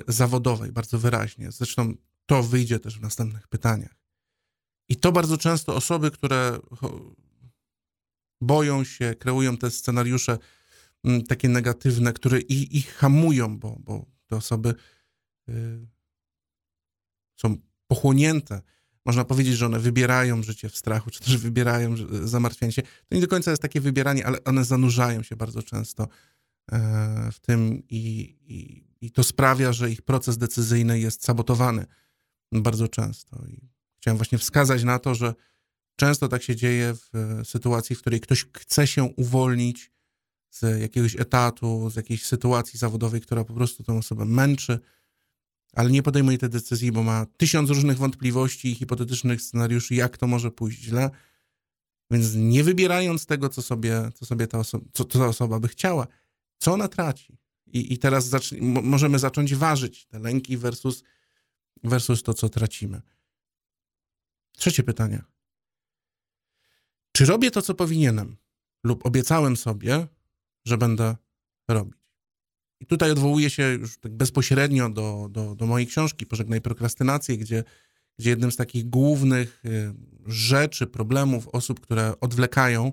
zawodowej 0.08 0.72
bardzo 0.72 1.00
wyraźnie. 1.00 1.52
Zresztą 1.52 1.94
to 2.26 2.44
wyjdzie 2.44 2.80
też 2.80 3.00
w 3.00 3.02
następnych 3.02 3.48
pytaniach. 3.48 4.03
I 4.90 4.96
to 4.96 5.12
bardzo 5.12 5.38
często 5.38 5.76
osoby, 5.76 6.12
które 6.12 6.60
boją 8.42 8.84
się, 8.84 9.16
kreują 9.20 9.58
te 9.58 9.72
scenariusze 9.72 10.38
mm, 11.04 11.24
takie 11.24 11.50
negatywne, 11.50 12.14
które 12.14 12.40
ich, 12.40 12.72
ich 12.72 12.94
hamują, 12.94 13.60
bo, 13.60 13.78
bo 13.80 14.06
te 14.28 14.36
osoby 14.36 14.76
y, 15.50 15.88
są 17.36 17.58
pochłonięte. 17.88 18.62
Można 19.06 19.26
powiedzieć, 19.26 19.56
że 19.56 19.66
one 19.66 19.80
wybierają 19.80 20.44
życie 20.44 20.70
w 20.70 20.78
strachu, 20.78 21.12
czy 21.12 21.20
też 21.20 21.38
wybierają 21.38 21.96
zamartwianie 22.24 22.72
się. 22.72 22.82
To 22.82 23.16
nie 23.16 23.22
do 23.22 23.28
końca 23.28 23.52
jest 23.52 23.62
takie 23.62 23.82
wybieranie, 23.82 24.26
ale 24.26 24.44
one 24.44 24.66
zanurzają 24.66 25.24
się 25.24 25.36
bardzo 25.36 25.64
często 25.64 26.08
e, 26.72 27.30
w 27.32 27.40
tym 27.40 27.84
i, 27.90 28.36
i, 28.48 28.88
i 29.02 29.12
to 29.12 29.24
sprawia, 29.24 29.74
że 29.74 29.92
ich 29.92 30.02
proces 30.02 30.38
decyzyjny 30.38 31.00
jest 31.00 31.24
sabotowany 31.24 31.86
bardzo 32.52 32.88
często. 32.88 33.46
I 33.48 33.73
Chciałem 34.04 34.18
właśnie 34.18 34.38
wskazać 34.38 34.84
na 34.84 35.00
to, 35.00 35.16
że 35.16 35.34
często 35.96 36.28
tak 36.28 36.44
się 36.44 36.56
dzieje 36.56 36.94
w 36.96 37.16
e, 37.16 37.46
sytuacji, 37.46 37.96
w 37.96 38.00
której 38.00 38.20
ktoś 38.20 38.46
chce 38.58 38.88
się 38.88 39.04
uwolnić 39.04 39.92
z 40.50 40.82
jakiegoś 40.82 41.16
etatu, 41.16 41.90
z 41.90 41.96
jakiejś 41.96 42.26
sytuacji 42.26 42.80
zawodowej, 42.80 43.22
która 43.22 43.44
po 43.44 43.54
prostu 43.54 43.84
tę 43.84 43.94
osobę 43.94 44.26
męczy, 44.26 44.80
ale 45.74 45.92
nie 45.92 46.04
podejmuje 46.04 46.38
tej 46.38 46.50
decyzji, 46.50 46.92
bo 46.92 47.04
ma 47.04 47.26
tysiąc 47.38 47.70
różnych 47.70 47.98
wątpliwości 47.98 48.72
i 48.72 48.76
hipotetycznych 48.76 49.42
scenariuszy, 49.42 49.96
jak 49.96 50.18
to 50.18 50.28
może 50.28 50.52
pójść 50.52 50.82
źle. 50.82 51.10
Więc 52.12 52.34
nie 52.36 52.64
wybierając 52.64 53.26
tego, 53.26 53.50
co 53.50 53.62
sobie, 53.62 54.10
co 54.14 54.26
sobie 54.26 54.48
ta, 54.48 54.64
co, 54.64 54.80
co 54.94 55.06
ta 55.06 55.28
osoba 55.28 55.60
by 55.60 55.68
chciała, 55.68 56.08
co 56.58 56.74
ona 56.74 56.88
traci. 56.88 57.38
I, 57.68 57.94
i 57.94 57.98
teraz 57.98 58.28
zacz, 58.28 58.52
możemy 58.62 59.20
zacząć 59.20 59.56
ważyć 59.56 60.06
te 60.06 60.20
lęki 60.20 60.58
versus, 60.58 61.04
versus 61.84 62.24
to, 62.24 62.34
co 62.34 62.50
tracimy. 62.50 63.02
Trzecie 64.58 64.84
pytanie. 64.84 65.22
Czy 67.12 67.26
robię 67.26 67.52
to, 67.52 67.62
co 67.62 67.74
powinienem, 67.74 68.38
lub 68.84 69.06
obiecałem 69.06 69.58
sobie, 69.58 70.08
że 70.66 70.78
będę 70.78 71.16
robić? 71.68 72.04
I 72.80 72.86
tutaj 72.86 73.12
odwołuję 73.12 73.50
się 73.50 73.64
już 73.64 73.98
tak 73.98 74.14
bezpośrednio 74.14 74.90
do, 74.90 75.28
do, 75.32 75.56
do 75.56 75.66
mojej 75.66 75.88
książki 75.88 76.26
Pożegnaj 76.26 76.62
prokrastynację, 76.62 77.38
gdzie, 77.38 77.64
gdzie 78.20 78.30
jednym 78.30 78.52
z 78.52 78.56
takich 78.56 78.90
głównych 78.90 79.66
y, 79.66 79.94
rzeczy, 80.26 80.88
problemów 80.88 81.48
osób, 81.48 81.80
które 81.80 82.20
odwlekają, 82.20 82.92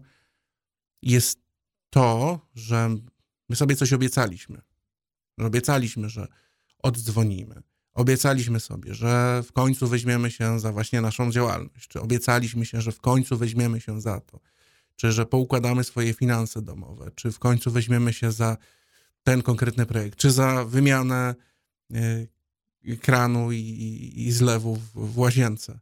jest 1.02 1.40
to, 1.90 2.40
że 2.54 2.96
my 3.48 3.56
sobie 3.56 3.76
coś 3.76 3.92
obiecaliśmy. 3.92 4.60
Obiecaliśmy, 5.38 6.08
że 6.08 6.28
oddzwonimy, 6.78 7.62
Obiecaliśmy 7.94 8.60
sobie, 8.60 8.94
że 8.94 9.42
w 9.46 9.52
końcu 9.52 9.88
weźmiemy 9.88 10.30
się 10.30 10.60
za 10.60 10.72
właśnie 10.72 11.00
naszą 11.00 11.30
działalność, 11.30 11.88
czy 11.88 12.00
obiecaliśmy 12.00 12.66
się, 12.66 12.80
że 12.80 12.92
w 12.92 13.00
końcu 13.00 13.36
weźmiemy 13.36 13.80
się 13.80 14.00
za 14.00 14.20
to, 14.20 14.40
czy 14.96 15.12
że 15.12 15.26
poukładamy 15.26 15.84
swoje 15.84 16.14
finanse 16.14 16.62
domowe, 16.62 17.10
czy 17.14 17.32
w 17.32 17.38
końcu 17.38 17.70
weźmiemy 17.70 18.12
się 18.12 18.32
za 18.32 18.56
ten 19.22 19.42
konkretny 19.42 19.86
projekt, 19.86 20.18
czy 20.18 20.30
za 20.30 20.64
wymianę 20.64 21.34
y, 21.90 22.28
kranu 23.00 23.52
i, 23.52 24.12
i, 24.16 24.32
zlewu 24.32 24.76
w, 24.76 24.92
w 24.94 25.18
łazience. 25.18 25.80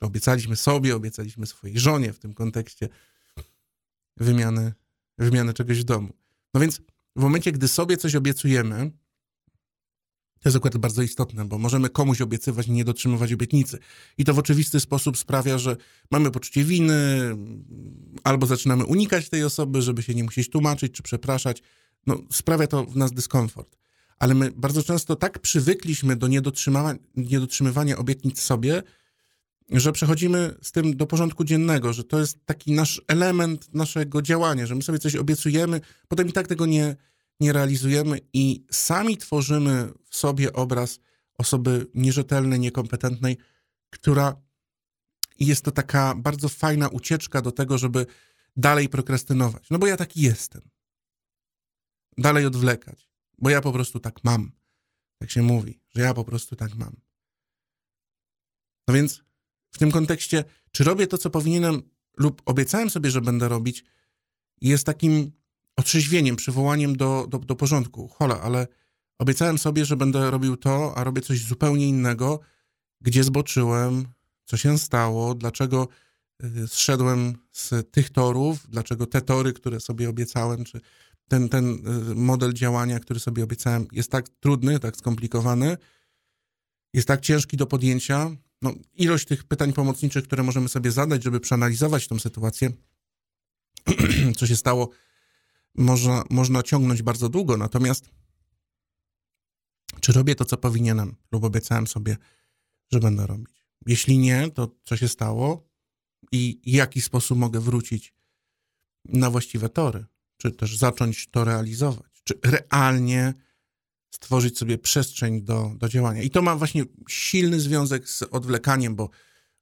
Obiecaliśmy 0.00 0.56
sobie, 0.56 0.96
obiecaliśmy 0.96 1.46
swojej 1.46 1.78
żonie 1.78 2.12
w 2.12 2.18
tym 2.18 2.34
kontekście 2.34 2.88
wymiany, 4.16 4.72
wymiany 5.18 5.54
czegoś 5.54 5.80
w 5.80 5.84
domu. 5.84 6.12
No 6.54 6.60
więc 6.60 6.80
w 7.16 7.20
momencie, 7.20 7.52
gdy 7.52 7.68
sobie 7.68 7.96
coś 7.96 8.14
obiecujemy, 8.14 8.90
to 10.42 10.48
jest 10.48 10.56
akurat 10.56 10.76
bardzo 10.76 11.02
istotne, 11.02 11.44
bo 11.44 11.58
możemy 11.58 11.88
komuś 11.88 12.20
obiecywać 12.20 12.66
i 12.66 12.72
nie 12.72 12.84
dotrzymywać 12.84 13.32
obietnicy. 13.32 13.78
I 14.18 14.24
to 14.24 14.34
w 14.34 14.38
oczywisty 14.38 14.80
sposób 14.80 15.18
sprawia, 15.18 15.58
że 15.58 15.76
mamy 16.10 16.30
poczucie 16.30 16.64
winy, 16.64 16.96
albo 18.24 18.46
zaczynamy 18.46 18.84
unikać 18.84 19.28
tej 19.28 19.44
osoby, 19.44 19.82
żeby 19.82 20.02
się 20.02 20.14
nie 20.14 20.24
musieć 20.24 20.50
tłumaczyć 20.50 20.92
czy 20.92 21.02
przepraszać. 21.02 21.62
No, 22.06 22.18
sprawia 22.32 22.66
to 22.66 22.84
w 22.84 22.96
nas 22.96 23.12
dyskomfort. 23.12 23.76
Ale 24.18 24.34
my 24.34 24.50
bardzo 24.50 24.82
często 24.82 25.16
tak 25.16 25.38
przywykliśmy 25.38 26.16
do 26.16 26.28
niedotrzymywania 27.16 27.96
obietnic 27.96 28.40
sobie, 28.40 28.82
że 29.72 29.92
przechodzimy 29.92 30.54
z 30.62 30.72
tym 30.72 30.96
do 30.96 31.06
porządku 31.06 31.44
dziennego, 31.44 31.92
że 31.92 32.04
to 32.04 32.20
jest 32.20 32.46
taki 32.46 32.72
nasz 32.72 33.02
element 33.08 33.74
naszego 33.74 34.22
działania, 34.22 34.66
że 34.66 34.74
my 34.74 34.82
sobie 34.82 34.98
coś 34.98 35.16
obiecujemy, 35.16 35.80
potem 36.08 36.28
i 36.28 36.32
tak 36.32 36.48
tego 36.48 36.66
nie, 36.66 36.96
nie 37.40 37.52
realizujemy 37.52 38.18
i 38.32 38.64
sami 38.70 39.16
tworzymy 39.16 39.92
w 40.10 40.16
sobie 40.16 40.52
obraz 40.52 41.00
osoby 41.38 41.86
nierzetelnej, 41.94 42.60
niekompetentnej, 42.60 43.36
która 43.90 44.36
jest 45.38 45.64
to 45.64 45.70
taka 45.70 46.14
bardzo 46.14 46.48
fajna 46.48 46.88
ucieczka 46.88 47.42
do 47.42 47.52
tego, 47.52 47.78
żeby 47.78 48.06
dalej 48.56 48.88
prokrastynować. 48.88 49.70
No 49.70 49.78
bo 49.78 49.86
ja 49.86 49.96
taki 49.96 50.22
jestem. 50.22 50.70
Dalej 52.18 52.46
odwlekać. 52.46 53.10
Bo 53.38 53.50
ja 53.50 53.60
po 53.60 53.72
prostu 53.72 54.00
tak 54.00 54.24
mam. 54.24 54.52
Tak 55.18 55.30
się 55.30 55.42
mówi, 55.42 55.80
że 55.94 56.02
ja 56.02 56.14
po 56.14 56.24
prostu 56.24 56.56
tak 56.56 56.74
mam. 56.74 56.96
No 58.88 58.94
więc 58.94 59.22
w 59.70 59.78
tym 59.78 59.90
kontekście, 59.90 60.44
czy 60.72 60.84
robię 60.84 61.06
to, 61.06 61.18
co 61.18 61.30
powinienem, 61.30 61.82
lub 62.16 62.42
obiecałem 62.44 62.90
sobie, 62.90 63.10
że 63.10 63.20
będę 63.20 63.48
robić, 63.48 63.84
jest 64.60 64.86
takim 64.86 65.32
otrzeźwieniem, 65.76 66.36
przywołaniem 66.36 66.96
do, 66.96 67.26
do, 67.28 67.38
do 67.38 67.56
porządku. 67.56 68.08
Hola, 68.08 68.40
ale 68.40 68.66
obiecałem 69.18 69.58
sobie, 69.58 69.84
że 69.84 69.96
będę 69.96 70.30
robił 70.30 70.56
to, 70.56 70.92
a 70.96 71.04
robię 71.04 71.22
coś 71.22 71.44
zupełnie 71.44 71.88
innego. 71.88 72.40
Gdzie 73.00 73.24
zboczyłem? 73.24 74.06
Co 74.44 74.56
się 74.56 74.78
stało? 74.78 75.34
Dlaczego 75.34 75.88
y, 76.44 76.68
zszedłem 76.68 77.34
z 77.52 77.90
tych 77.90 78.10
torów? 78.10 78.66
Dlaczego 78.68 79.06
te 79.06 79.20
tory, 79.20 79.52
które 79.52 79.80
sobie 79.80 80.08
obiecałem, 80.08 80.64
czy 80.64 80.80
ten, 81.28 81.48
ten 81.48 81.70
y, 82.10 82.14
model 82.14 82.52
działania, 82.52 83.00
który 83.00 83.20
sobie 83.20 83.44
obiecałem, 83.44 83.86
jest 83.92 84.10
tak 84.10 84.28
trudny, 84.28 84.78
tak 84.78 84.96
skomplikowany, 84.96 85.76
jest 86.94 87.08
tak 87.08 87.20
ciężki 87.20 87.56
do 87.56 87.66
podjęcia? 87.66 88.30
No, 88.62 88.72
ilość 88.94 89.26
tych 89.26 89.44
pytań 89.44 89.72
pomocniczych, 89.72 90.24
które 90.24 90.42
możemy 90.42 90.68
sobie 90.68 90.90
zadać, 90.90 91.24
żeby 91.24 91.40
przeanalizować 91.40 92.08
tą 92.08 92.18
sytuację, 92.18 92.70
co 94.38 94.46
się 94.46 94.56
stało, 94.56 94.90
można, 95.74 96.24
można 96.30 96.62
ciągnąć 96.62 97.02
bardzo 97.02 97.28
długo. 97.28 97.56
Natomiast 97.56 98.10
czy 100.00 100.12
robię 100.12 100.34
to, 100.34 100.44
co 100.44 100.56
powinienem, 100.56 101.16
lub 101.32 101.44
obiecałem 101.44 101.86
sobie, 101.86 102.16
że 102.92 103.00
będę 103.00 103.26
robić? 103.26 103.64
Jeśli 103.86 104.18
nie, 104.18 104.50
to 104.50 104.76
co 104.84 104.96
się 104.96 105.08
stało 105.08 105.68
i 106.32 106.60
w 106.66 106.68
jaki 106.68 107.00
sposób 107.00 107.38
mogę 107.38 107.60
wrócić 107.60 108.14
na 109.04 109.30
właściwe 109.30 109.68
tory? 109.68 110.04
Czy 110.36 110.50
też 110.50 110.78
zacząć 110.78 111.28
to 111.30 111.44
realizować? 111.44 112.22
Czy 112.24 112.38
realnie 112.42 113.34
stworzyć 114.14 114.58
sobie 114.58 114.78
przestrzeń 114.78 115.42
do, 115.42 115.72
do 115.76 115.88
działania? 115.88 116.22
I 116.22 116.30
to 116.30 116.42
ma 116.42 116.56
właśnie 116.56 116.84
silny 117.08 117.60
związek 117.60 118.08
z 118.08 118.22
odwlekaniem, 118.22 118.96
bo 118.96 119.10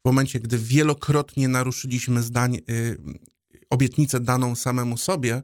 w 0.03 0.05
momencie, 0.05 0.41
gdy 0.41 0.59
wielokrotnie 0.59 1.49
naruszyliśmy 1.49 2.23
zdań, 2.23 2.55
yy, 2.55 2.99
obietnicę 3.71 4.21
daną 4.21 4.55
samemu 4.55 4.97
sobie, 4.97 5.43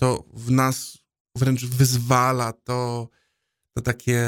to 0.00 0.24
w 0.34 0.50
nas 0.50 0.98
wręcz 1.36 1.64
wyzwala 1.64 2.52
to, 2.52 3.08
to 3.74 3.80
takie 3.82 4.24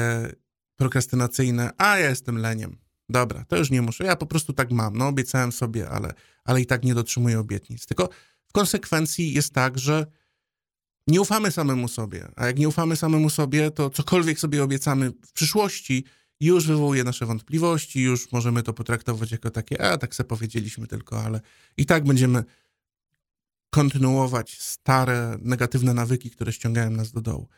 prokrastynacyjne, 0.75 1.71
a 1.77 1.97
ja 1.97 2.09
jestem 2.09 2.37
leniem. 2.37 2.77
Dobra, 3.09 3.45
to 3.47 3.57
już 3.57 3.69
nie 3.69 3.81
muszę, 3.81 4.03
ja 4.03 4.15
po 4.15 4.25
prostu 4.25 4.53
tak 4.53 4.71
mam. 4.71 4.97
No 4.97 5.07
obiecałem 5.07 5.51
sobie, 5.51 5.89
ale, 5.89 6.13
ale 6.43 6.61
i 6.61 6.65
tak 6.65 6.83
nie 6.83 6.93
dotrzymuję 6.93 7.39
obietnic. 7.39 7.85
Tylko 7.85 8.09
w 8.47 8.51
konsekwencji 8.51 9.33
jest 9.33 9.53
tak, 9.53 9.79
że 9.79 10.05
nie 11.07 11.21
ufamy 11.21 11.51
samemu 11.51 11.87
sobie. 11.87 12.27
A 12.35 12.45
jak 12.45 12.59
nie 12.59 12.67
ufamy 12.67 12.95
samemu 12.95 13.29
sobie, 13.29 13.71
to 13.71 13.89
cokolwiek 13.89 14.39
sobie 14.39 14.63
obiecamy 14.63 15.11
w 15.25 15.31
przyszłości, 15.31 16.05
już 16.39 16.67
wywołuje 16.67 17.03
nasze 17.03 17.25
wątpliwości, 17.25 18.01
już 18.01 18.31
możemy 18.31 18.63
to 18.63 18.73
potraktować 18.73 19.31
jako 19.31 19.49
takie, 19.49 19.81
a 19.81 19.97
tak 19.97 20.15
sobie 20.15 20.27
powiedzieliśmy 20.27 20.87
tylko, 20.87 21.23
ale 21.23 21.41
i 21.77 21.85
tak 21.85 22.03
będziemy 22.03 22.43
kontynuować 23.73 24.61
stare, 24.61 25.37
negatywne 25.41 25.93
nawyki, 25.93 26.31
które 26.31 26.53
ściągają 26.53 26.89
nas 26.89 27.11
do 27.11 27.21
dołu. 27.21 27.49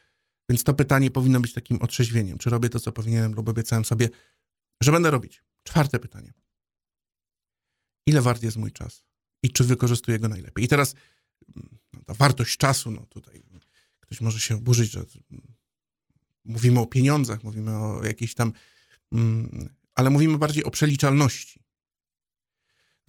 Więc 0.50 0.64
to 0.64 0.74
pytanie 0.74 1.12
powinno 1.12 1.40
być 1.40 1.54
takim 1.54 1.82
otrzeźwieniem. 1.82 2.38
Czy 2.38 2.50
robię 2.50 2.70
to, 2.70 2.80
co 2.80 2.92
powinienem, 2.92 3.34
lub 3.34 3.50
obiecałem 3.50 3.86
sobie, 3.86 4.10
że 4.82 4.92
będę 4.92 5.12
robić? 5.12 5.44
Czwarte 5.64 6.00
pytanie. 6.00 6.34
Ile 8.08 8.22
wart 8.22 8.44
jest 8.44 8.58
mój 8.58 8.72
czas? 8.72 9.04
I 9.44 9.50
czy 9.50 9.64
wykorzystuję 9.64 10.20
go 10.20 10.28
najlepiej? 10.28 10.66
I 10.66 10.68
teraz 10.68 10.96
no, 11.94 12.02
ta 12.06 12.14
wartość 12.14 12.58
czasu, 12.58 12.92
no 12.92 13.06
tutaj 13.06 13.44
ktoś 14.00 14.22
może 14.22 14.40
się 14.40 14.56
oburzyć, 14.56 14.92
że 14.92 15.06
mówimy 16.46 16.80
o 16.80 16.86
pieniądzach, 16.86 17.44
mówimy 17.44 17.78
o 17.78 18.04
jakiejś 18.04 18.34
tam, 18.36 18.54
mm, 19.12 19.70
ale 19.96 20.10
mówimy 20.10 20.38
bardziej 20.38 20.64
o 20.64 20.72
przeliczalności. 20.72 21.65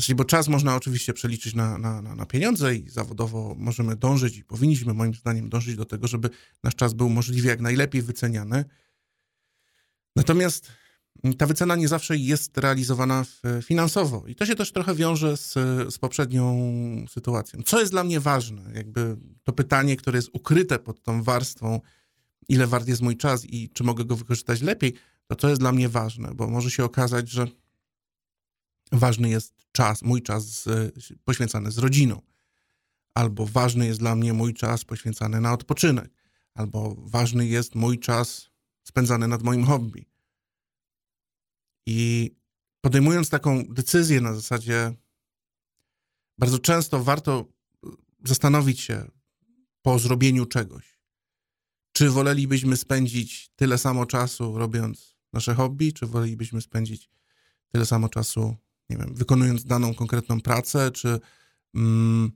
Znaczy, 0.00 0.14
bo 0.14 0.24
czas 0.24 0.48
można 0.48 0.76
oczywiście 0.76 1.12
przeliczyć 1.12 1.54
na, 1.54 1.78
na, 1.78 2.02
na, 2.02 2.26
pieniądze 2.26 2.74
i 2.74 2.88
zawodowo 2.88 3.54
możemy 3.58 3.96
dążyć 3.96 4.36
i 4.36 4.44
powinniśmy 4.44 4.94
moim 4.94 5.14
zdaniem 5.14 5.48
dążyć 5.48 5.76
do 5.76 5.84
tego, 5.84 6.06
żeby 6.06 6.30
nasz 6.64 6.74
czas 6.74 6.94
był 6.94 7.08
możliwie 7.08 7.50
jak 7.50 7.60
najlepiej 7.60 8.02
wyceniany. 8.02 8.64
Natomiast 10.16 10.72
ta 11.38 11.46
wycena 11.46 11.76
nie 11.76 11.88
zawsze 11.88 12.16
jest 12.16 12.58
realizowana 12.58 13.24
finansowo 13.62 14.26
i 14.26 14.34
to 14.34 14.46
się 14.46 14.54
też 14.54 14.72
trochę 14.72 14.94
wiąże 14.94 15.36
z, 15.36 15.52
z 15.94 15.98
poprzednią 15.98 16.56
sytuacją. 17.10 17.62
Co 17.62 17.80
jest 17.80 17.92
dla 17.92 18.04
mnie 18.04 18.20
ważne? 18.20 18.62
Jakby 18.74 19.16
to 19.44 19.52
pytanie, 19.52 19.96
które 19.96 20.18
jest 20.18 20.30
ukryte 20.32 20.78
pod 20.78 21.02
tą 21.02 21.22
warstwą, 21.22 21.80
ile 22.48 22.66
wart 22.66 22.88
jest 22.88 23.02
mój 23.02 23.16
czas 23.16 23.44
i 23.44 23.70
czy 23.70 23.84
mogę 23.84 24.04
go 24.04 24.16
wykorzystać 24.16 24.62
lepiej, 24.62 24.94
to 25.26 25.36
co 25.36 25.48
jest 25.48 25.60
dla 25.60 25.72
mnie 25.72 25.88
ważne, 25.88 26.34
bo 26.34 26.46
może 26.46 26.70
się 26.70 26.84
okazać, 26.84 27.30
że 27.30 27.46
ważny 28.92 29.28
jest 29.28 29.54
czas, 29.72 30.02
mój 30.02 30.22
czas 30.22 30.64
poświęcany 31.24 31.70
z 31.70 31.78
rodziną, 31.78 32.22
albo 33.14 33.46
ważny 33.46 33.86
jest 33.86 34.00
dla 34.00 34.16
mnie 34.16 34.32
mój 34.32 34.54
czas 34.54 34.84
poświęcany 34.84 35.40
na 35.40 35.52
odpoczynek, 35.52 36.10
albo 36.54 36.94
ważny 36.98 37.46
jest 37.46 37.74
mój 37.74 37.98
czas 37.98 38.50
spędzany 38.82 39.28
nad 39.28 39.42
moim 39.42 39.64
hobby. 39.64 40.06
I 41.86 42.30
podejmując 42.80 43.30
taką 43.30 43.64
decyzję 43.64 44.20
na 44.20 44.34
zasadzie, 44.34 44.94
bardzo 46.38 46.58
często 46.58 47.04
warto 47.04 47.52
zastanowić 48.24 48.80
się 48.80 49.10
po 49.82 49.98
zrobieniu 49.98 50.46
czegoś, 50.46 51.00
czy 51.92 52.10
wolelibyśmy 52.10 52.76
spędzić 52.76 53.50
tyle 53.56 53.78
samo 53.78 54.06
czasu 54.06 54.58
robiąc 54.58 55.16
nasze 55.32 55.54
hobby, 55.54 55.92
czy 55.92 56.06
wolelibyśmy 56.06 56.60
spędzić 56.60 57.10
tyle 57.68 57.86
samo 57.86 58.08
czasu 58.08 58.56
nie 58.90 58.96
wiem, 58.96 59.14
wykonując 59.14 59.64
daną 59.64 59.94
konkretną 59.94 60.40
pracę, 60.40 60.90
czy, 60.90 61.20
mm, 61.74 62.30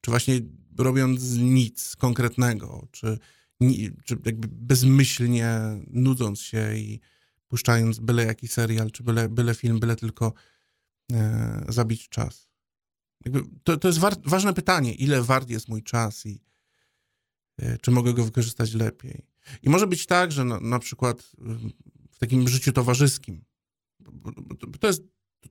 czy 0.00 0.10
właśnie 0.10 0.40
robiąc 0.78 1.36
nic 1.36 1.96
konkretnego, 1.96 2.88
czy, 2.90 3.18
czy 4.04 4.18
jakby 4.24 4.48
bezmyślnie 4.50 5.60
nudząc 5.86 6.40
się 6.40 6.76
i 6.76 7.00
puszczając 7.48 7.98
byle 7.98 8.24
jaki 8.24 8.48
serial, 8.48 8.90
czy 8.90 9.02
byle, 9.02 9.28
byle 9.28 9.54
film, 9.54 9.80
byle 9.80 9.96
tylko 9.96 10.32
e, 11.12 11.64
zabić 11.68 12.08
czas. 12.08 12.48
Jakby 13.24 13.42
to, 13.62 13.76
to 13.76 13.88
jest 13.88 13.98
war, 13.98 14.14
ważne 14.24 14.54
pytanie, 14.54 14.94
ile 14.94 15.22
wart 15.22 15.50
jest 15.50 15.68
mój 15.68 15.82
czas 15.82 16.26
i 16.26 16.40
e, 17.58 17.78
czy 17.78 17.90
mogę 17.90 18.14
go 18.14 18.24
wykorzystać 18.24 18.74
lepiej. 18.74 19.26
I 19.62 19.70
może 19.70 19.86
być 19.86 20.06
tak, 20.06 20.32
że 20.32 20.44
na, 20.44 20.60
na 20.60 20.78
przykład 20.78 21.32
w 22.10 22.18
takim 22.18 22.48
życiu 22.48 22.72
towarzyskim, 22.72 23.44
to 24.80 24.86
jest 24.86 25.02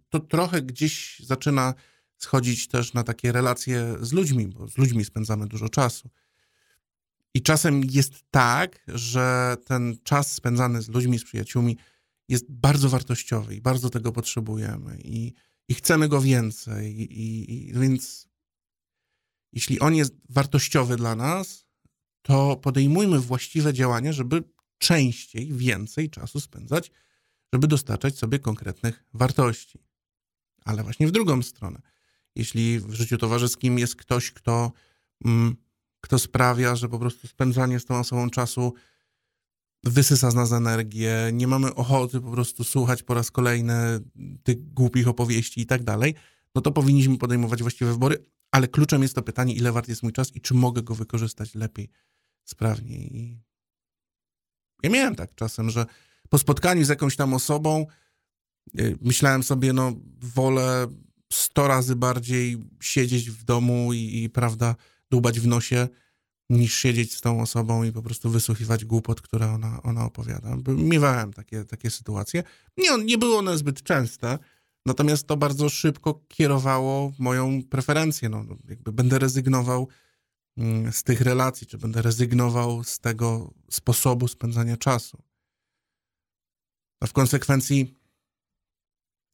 to 0.09 0.19
trochę 0.19 0.61
gdzieś 0.61 1.19
zaczyna 1.19 1.73
schodzić 2.17 2.67
też 2.67 2.93
na 2.93 3.03
takie 3.03 3.31
relacje 3.31 3.95
z 4.01 4.13
ludźmi, 4.13 4.47
bo 4.47 4.67
z 4.67 4.77
ludźmi 4.77 5.05
spędzamy 5.05 5.47
dużo 5.47 5.69
czasu. 5.69 6.09
I 7.33 7.41
czasem 7.41 7.81
jest 7.83 8.13
tak, 8.31 8.79
że 8.87 9.55
ten 9.65 9.97
czas 10.03 10.31
spędzany 10.31 10.81
z 10.81 10.89
ludźmi, 10.89 11.19
z 11.19 11.23
przyjaciółmi 11.23 11.77
jest 12.29 12.45
bardzo 12.49 12.89
wartościowy 12.89 13.55
i 13.55 13.61
bardzo 13.61 13.89
tego 13.89 14.11
potrzebujemy 14.11 14.97
i, 15.03 15.33
i 15.67 15.73
chcemy 15.73 16.07
go 16.07 16.21
więcej. 16.21 17.01
I, 17.01 17.69
i, 17.69 17.73
więc 17.73 18.27
jeśli 19.53 19.79
on 19.79 19.95
jest 19.95 20.13
wartościowy 20.29 20.95
dla 20.95 21.15
nas, 21.15 21.65
to 22.21 22.55
podejmujmy 22.55 23.19
właściwe 23.19 23.73
działania, 23.73 24.13
żeby 24.13 24.43
częściej, 24.77 25.53
więcej 25.53 26.09
czasu 26.09 26.39
spędzać 26.39 26.91
żeby 27.53 27.67
dostarczać 27.67 28.17
sobie 28.17 28.39
konkretnych 28.39 29.03
wartości. 29.13 29.79
Ale 30.65 30.83
właśnie 30.83 31.07
w 31.07 31.11
drugą 31.11 31.41
stronę. 31.41 31.81
Jeśli 32.35 32.79
w 32.79 32.93
życiu 32.93 33.17
towarzyskim 33.17 33.79
jest 33.79 33.95
ktoś, 33.95 34.31
kto, 34.31 34.71
mm, 35.25 35.55
kto 36.01 36.19
sprawia, 36.19 36.75
że 36.75 36.89
po 36.89 36.99
prostu 36.99 37.27
spędzanie 37.27 37.79
z 37.79 37.85
tą 37.85 37.99
osobą 37.99 38.29
czasu 38.29 38.73
wysysa 39.83 40.31
z 40.31 40.35
nas 40.35 40.51
energię, 40.51 41.29
nie 41.33 41.47
mamy 41.47 41.75
ochoty 41.75 42.21
po 42.21 42.31
prostu 42.31 42.63
słuchać 42.63 43.03
po 43.03 43.13
raz 43.13 43.31
kolejny 43.31 43.73
tych 44.43 44.73
głupich 44.73 45.07
opowieści 45.07 45.61
i 45.61 45.65
tak 45.65 45.83
dalej, 45.83 46.15
no 46.55 46.61
to 46.61 46.71
powinniśmy 46.71 47.17
podejmować 47.17 47.61
właściwe 47.61 47.91
wybory, 47.91 48.25
ale 48.51 48.67
kluczem 48.67 49.01
jest 49.01 49.15
to 49.15 49.21
pytanie, 49.21 49.53
ile 49.53 49.71
wart 49.71 49.87
jest 49.87 50.03
mój 50.03 50.11
czas 50.11 50.35
i 50.35 50.41
czy 50.41 50.53
mogę 50.53 50.81
go 50.81 50.95
wykorzystać 50.95 51.55
lepiej, 51.55 51.89
sprawniej. 52.43 53.15
I 53.17 53.41
ja 54.83 54.89
miałem 54.89 55.15
tak 55.15 55.35
czasem, 55.35 55.69
że 55.69 55.85
po 56.31 56.37
spotkaniu 56.37 56.85
z 56.85 56.89
jakąś 56.89 57.15
tam 57.15 57.33
osobą 57.33 57.85
y, 58.79 58.97
myślałem 59.01 59.43
sobie, 59.43 59.73
no 59.73 59.93
wolę 60.19 60.87
sto 61.33 61.67
razy 61.67 61.95
bardziej 61.95 62.57
siedzieć 62.81 63.31
w 63.31 63.43
domu 63.43 63.93
i, 63.93 64.23
i 64.23 64.29
prawda, 64.29 64.75
dłubać 65.09 65.39
w 65.39 65.47
nosie, 65.47 65.87
niż 66.49 66.73
siedzieć 66.73 67.15
z 67.15 67.21
tą 67.21 67.41
osobą 67.41 67.83
i 67.83 67.91
po 67.91 68.01
prostu 68.01 68.29
wysłuchiwać 68.29 68.85
głupot, 68.85 69.21
które 69.21 69.51
ona, 69.51 69.81
ona 69.83 70.05
opowiada. 70.05 70.57
Miewałem 70.67 71.33
takie, 71.33 71.65
takie 71.65 71.89
sytuacje. 71.89 72.43
Nie, 72.77 72.97
nie 72.97 73.17
były 73.17 73.37
one 73.37 73.57
zbyt 73.57 73.83
częste, 73.83 74.39
Natomiast 74.85 75.27
to 75.27 75.37
bardzo 75.37 75.69
szybko 75.69 76.21
kierowało 76.27 77.13
moją 77.19 77.63
preferencję. 77.63 78.29
No, 78.29 78.45
jakby 78.69 78.91
będę 78.91 79.19
rezygnował 79.19 79.87
mm, 80.57 80.93
z 80.93 81.03
tych 81.03 81.21
relacji, 81.21 81.67
czy 81.67 81.77
będę 81.77 82.01
rezygnował 82.01 82.83
z 82.83 82.99
tego 82.99 83.53
sposobu 83.71 84.27
spędzania 84.27 84.77
czasu. 84.77 85.23
A 87.01 87.07
w 87.07 87.13
konsekwencji, 87.13 87.95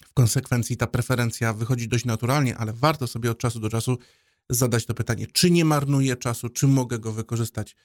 w 0.05 0.13
konsekwencji 0.13 0.77
ta 0.77 0.87
preferencja 0.87 1.53
wychodzi 1.53 1.87
dość 1.87 2.05
naturalnie, 2.05 2.57
ale 2.57 2.73
warto 2.73 3.07
sobie 3.07 3.31
od 3.31 3.37
czasu 3.37 3.59
do 3.59 3.69
czasu 3.69 3.97
zadać 4.49 4.85
to 4.85 4.93
pytanie, 4.93 5.27
czy 5.33 5.51
nie 5.51 5.65
marnuję 5.65 6.15
czasu, 6.15 6.49
czy 6.49 6.67
mogę 6.67 6.99
go 6.99 7.11
wykorzystać 7.11 7.75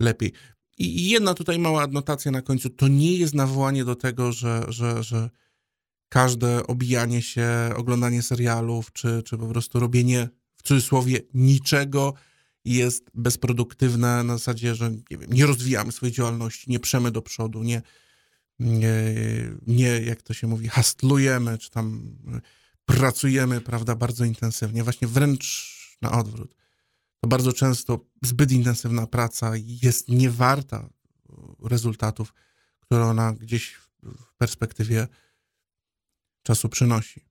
lepiej. 0.00 0.32
I 0.78 1.08
jedna 1.10 1.34
tutaj 1.34 1.58
mała 1.58 1.82
adnotacja 1.82 2.30
na 2.30 2.42
końcu. 2.42 2.70
To 2.70 2.88
nie 2.88 3.16
jest 3.16 3.34
nawołanie 3.34 3.84
do 3.84 3.96
tego, 3.96 4.32
że, 4.32 4.64
że, 4.68 5.02
że 5.02 5.30
każde 6.08 6.66
obijanie 6.66 7.22
się, 7.22 7.48
oglądanie 7.76 8.22
serialów, 8.22 8.92
czy, 8.92 9.22
czy 9.22 9.38
po 9.38 9.46
prostu 9.46 9.80
robienie 9.80 10.28
w 10.54 10.62
cudzysłowie 10.62 11.20
niczego 11.34 12.14
jest 12.64 13.10
bezproduktywne 13.14 14.24
na 14.24 14.38
zasadzie, 14.38 14.74
że 14.74 14.90
nie, 14.90 15.18
wiem, 15.18 15.32
nie 15.32 15.46
rozwijamy 15.46 15.92
swojej 15.92 16.12
działalności, 16.12 16.70
nie 16.70 16.80
przemy 16.80 17.10
do 17.10 17.22
przodu, 17.22 17.62
nie, 17.62 17.82
nie, 18.58 20.00
jak 20.04 20.22
to 20.22 20.34
się 20.34 20.46
mówi, 20.46 20.68
hastlujemy, 20.68 21.58
czy 21.58 21.70
tam 21.70 22.16
pracujemy, 22.84 23.60
prawda, 23.60 23.94
bardzo 23.94 24.24
intensywnie. 24.24 24.84
Właśnie 24.84 25.08
wręcz 25.08 25.74
na 26.02 26.12
odwrót. 26.12 26.54
To 27.20 27.28
bardzo 27.28 27.52
często 27.52 28.06
zbyt 28.22 28.52
intensywna 28.52 29.06
praca 29.06 29.52
jest 29.56 30.08
niewarta 30.08 30.88
rezultatów, 31.62 32.34
które 32.80 33.04
ona 33.04 33.32
gdzieś 33.32 33.74
w 34.02 34.34
perspektywie 34.38 35.08
czasu 36.42 36.68
przynosi. 36.68 37.24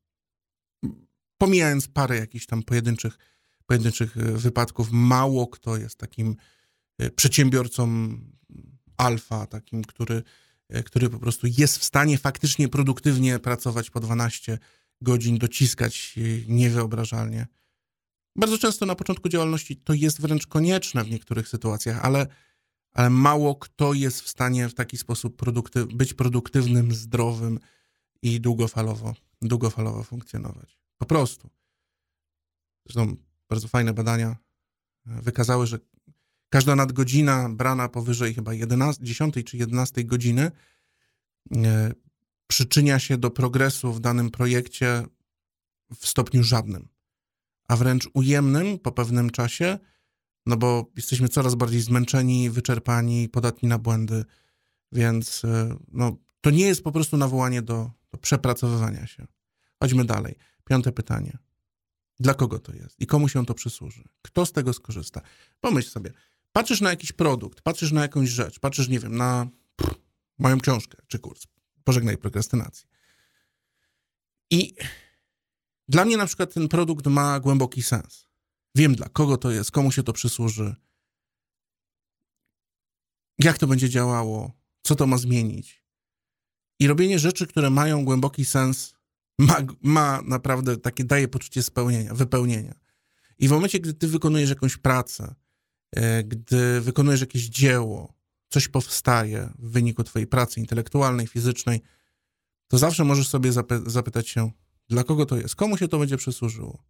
Pomijając 1.37 1.87
parę 1.87 2.17
jakichś 2.17 2.45
tam 2.45 2.63
pojedynczych, 2.63 3.17
pojedynczych 3.65 4.17
e, 4.17 4.21
wypadków, 4.21 4.91
mało 4.91 5.47
kto 5.47 5.77
jest 5.77 5.95
takim 5.95 6.35
e, 6.97 7.09
przedsiębiorcą 7.09 8.17
alfa, 8.97 9.47
takim, 9.47 9.83
który, 9.83 10.23
który 10.85 11.09
po 11.09 11.19
prostu 11.19 11.47
jest 11.57 11.77
w 11.77 11.83
stanie 11.83 12.17
faktycznie 12.17 12.69
produktywnie 12.69 13.39
pracować 13.39 13.89
po 13.89 13.99
12 13.99 14.59
godzin, 15.01 15.37
dociskać 15.37 16.15
niewyobrażalnie. 16.47 17.47
Bardzo 18.35 18.57
często 18.57 18.85
na 18.85 18.95
początku 18.95 19.29
działalności 19.29 19.77
to 19.77 19.93
jest 19.93 20.21
wręcz 20.21 20.47
konieczne 20.47 21.03
w 21.03 21.11
niektórych 21.11 21.47
sytuacjach, 21.47 22.05
ale, 22.05 22.27
ale 22.93 23.09
mało 23.09 23.55
kto 23.55 23.93
jest 23.93 24.21
w 24.21 24.29
stanie 24.29 24.69
w 24.69 24.73
taki 24.73 24.97
sposób 24.97 25.37
produktyw 25.37 25.87
być 25.93 26.13
produktywnym, 26.13 26.95
zdrowym 26.95 27.59
i 28.21 28.41
długofalowo, 28.41 29.13
długofalowo 29.41 30.03
funkcjonować. 30.03 30.77
Po 30.97 31.05
prostu. 31.05 31.49
Zresztą 32.85 33.15
bardzo 33.49 33.67
fajne 33.67 33.93
badania 33.93 34.27
e, 35.07 35.21
wykazały, 35.21 35.67
że 35.67 35.79
każda 36.53 36.75
nadgodzina 36.75 37.49
brana 37.49 37.89
powyżej 37.89 38.33
chyba 38.33 38.53
11, 38.53 39.03
10 39.03 39.35
czy 39.45 39.57
11 39.57 40.03
godziny 40.03 40.51
e, 41.55 41.91
przyczynia 42.47 42.99
się 42.99 43.17
do 43.17 43.31
progresu 43.31 43.93
w 43.93 43.99
danym 43.99 44.31
projekcie 44.31 45.03
w 45.95 46.07
stopniu 46.07 46.43
żadnym 46.43 46.87
a 47.67 47.75
wręcz 47.75 48.09
ujemnym 48.13 48.79
po 48.79 48.91
pewnym 48.91 49.29
czasie, 49.29 49.79
no 50.45 50.57
bo 50.57 50.91
jesteśmy 50.95 51.29
coraz 51.29 51.55
bardziej 51.55 51.81
zmęczeni, 51.81 52.49
wyczerpani, 52.49 53.29
podatni 53.29 53.69
na 53.69 53.77
błędy, 53.77 54.25
więc 54.91 55.45
e, 55.45 55.75
no, 55.91 56.17
to 56.41 56.49
nie 56.49 56.65
jest 56.65 56.83
po 56.83 56.91
prostu 56.91 57.17
nawołanie 57.17 57.61
do, 57.61 57.91
do 58.11 58.17
przepracowywania 58.17 59.07
się. 59.07 59.27
Chodźmy 59.79 60.05
dalej. 60.05 60.35
Piąte 60.63 60.91
pytanie. 60.91 61.37
Dla 62.19 62.33
kogo 62.33 62.59
to 62.59 62.73
jest 62.73 63.01
i 63.01 63.07
komu 63.07 63.29
się 63.29 63.45
to 63.45 63.53
przysłuży? 63.53 64.03
Kto 64.21 64.45
z 64.45 64.51
tego 64.51 64.73
skorzysta? 64.73 65.21
Pomyśl 65.61 65.89
sobie, 65.89 66.11
patrzysz 66.53 66.81
na 66.81 66.89
jakiś 66.89 67.11
produkt, 67.11 67.61
patrzysz 67.61 67.91
na 67.91 68.01
jakąś 68.01 68.29
rzecz, 68.29 68.59
patrzysz, 68.59 68.87
nie 68.87 68.99
wiem, 68.99 69.15
na 69.17 69.47
pff, 69.75 69.95
moją 70.39 70.59
książkę 70.59 70.97
czy 71.07 71.19
kurs. 71.19 71.47
Pożegnaj 71.83 72.17
prokrastynację. 72.17 72.87
I 74.51 74.75
dla 75.87 76.05
mnie 76.05 76.17
na 76.17 76.25
przykład 76.25 76.53
ten 76.53 76.67
produkt 76.67 77.07
ma 77.07 77.39
głęboki 77.39 77.83
sens. 77.83 78.27
Wiem 78.75 78.95
dla 78.95 79.09
kogo 79.09 79.37
to 79.37 79.51
jest, 79.51 79.71
komu 79.71 79.91
się 79.91 80.03
to 80.03 80.13
przysłuży, 80.13 80.75
jak 83.39 83.57
to 83.57 83.67
będzie 83.67 83.89
działało, 83.89 84.51
co 84.81 84.95
to 84.95 85.07
ma 85.07 85.17
zmienić. 85.17 85.83
I 86.79 86.87
robienie 86.87 87.19
rzeczy, 87.19 87.47
które 87.47 87.69
mają 87.69 88.05
głęboki 88.05 88.45
sens, 88.45 88.93
ma, 89.39 89.57
ma 89.81 90.21
naprawdę 90.21 90.77
takie, 90.77 91.03
daje 91.03 91.27
poczucie 91.27 91.63
spełnienia, 91.63 92.13
wypełnienia. 92.13 92.75
I 93.39 93.47
w 93.47 93.51
momencie, 93.51 93.79
gdy 93.79 93.93
ty 93.93 94.07
wykonujesz 94.07 94.49
jakąś 94.49 94.77
pracę, 94.77 95.35
gdy 96.23 96.81
wykonujesz 96.81 97.21
jakieś 97.21 97.49
dzieło, 97.49 98.13
coś 98.49 98.67
powstaje 98.67 99.49
w 99.59 99.71
wyniku 99.71 100.03
twojej 100.03 100.27
pracy 100.27 100.59
intelektualnej, 100.59 101.27
fizycznej, 101.27 101.81
to 102.67 102.77
zawsze 102.77 103.03
możesz 103.03 103.27
sobie 103.27 103.51
zapy 103.51 103.81
zapytać 103.85 104.29
się, 104.29 104.51
dla 104.89 105.03
kogo 105.03 105.25
to 105.25 105.37
jest? 105.37 105.55
Komu 105.55 105.77
się 105.77 105.87
to 105.87 105.99
będzie 105.99 106.17
przysłużyło? 106.17 106.83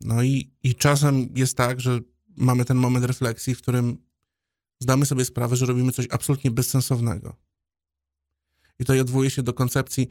No 0.00 0.22
i, 0.22 0.50
i 0.62 0.74
czasem 0.74 1.28
jest 1.34 1.56
tak, 1.56 1.80
że 1.80 2.00
mamy 2.36 2.64
ten 2.64 2.76
moment 2.76 3.04
refleksji, 3.04 3.54
w 3.54 3.62
którym 3.62 3.98
zdamy 4.80 5.06
sobie 5.06 5.24
sprawę, 5.24 5.56
że 5.56 5.66
robimy 5.66 5.92
coś 5.92 6.06
absolutnie 6.10 6.50
bezsensownego. 6.50 7.36
I 8.78 8.84
to 8.84 8.92
odwołuje 9.00 9.30
się 9.30 9.42
do 9.42 9.52
koncepcji, 9.52 10.08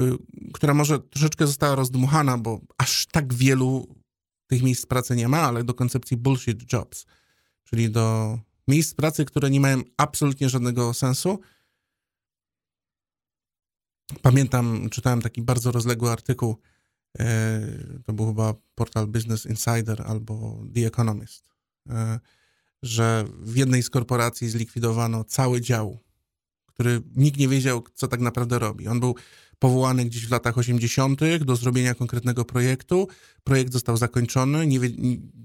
y, 0.00 0.04
która 0.52 0.74
może 0.74 0.98
troszeczkę 0.98 1.46
została 1.46 1.74
rozdmuchana, 1.74 2.38
bo 2.38 2.60
aż 2.78 3.06
tak 3.06 3.34
wielu 3.34 3.97
tych 4.48 4.62
miejsc 4.62 4.86
pracy 4.86 5.16
nie 5.16 5.28
ma, 5.28 5.40
ale 5.40 5.64
do 5.64 5.74
koncepcji 5.74 6.16
bullshit 6.16 6.72
jobs, 6.72 7.06
czyli 7.64 7.90
do 7.90 8.38
miejsc 8.68 8.94
pracy, 8.94 9.24
które 9.24 9.50
nie 9.50 9.60
mają 9.60 9.82
absolutnie 9.96 10.48
żadnego 10.48 10.94
sensu, 10.94 11.38
Pamiętam, 14.22 14.88
czytałem 14.90 15.22
taki 15.22 15.42
bardzo 15.42 15.72
rozległy 15.72 16.10
artykuł, 16.10 16.56
e, 17.18 17.60
to 18.04 18.12
był 18.12 18.26
chyba 18.26 18.54
portal 18.74 19.06
Business 19.06 19.46
Insider 19.46 20.02
albo 20.06 20.64
The 20.74 20.86
Economist, 20.86 21.48
e, 21.88 22.20
że 22.82 23.24
w 23.40 23.56
jednej 23.56 23.82
z 23.82 23.90
korporacji 23.90 24.48
zlikwidowano 24.48 25.24
cały 25.24 25.60
dział, 25.60 25.98
który 26.66 27.02
nikt 27.16 27.38
nie 27.38 27.48
wiedział, 27.48 27.84
co 27.94 28.08
tak 28.08 28.20
naprawdę 28.20 28.58
robi. 28.58 28.88
On 28.88 29.00
był 29.00 29.14
powołany 29.58 30.04
gdzieś 30.04 30.26
w 30.26 30.30
latach 30.30 30.58
80. 30.58 31.20
do 31.44 31.56
zrobienia 31.56 31.94
konkretnego 31.94 32.44
projektu. 32.44 33.08
Projekt 33.44 33.72
został 33.72 33.96
zakończony. 33.96 34.66
Nie, 34.66 34.78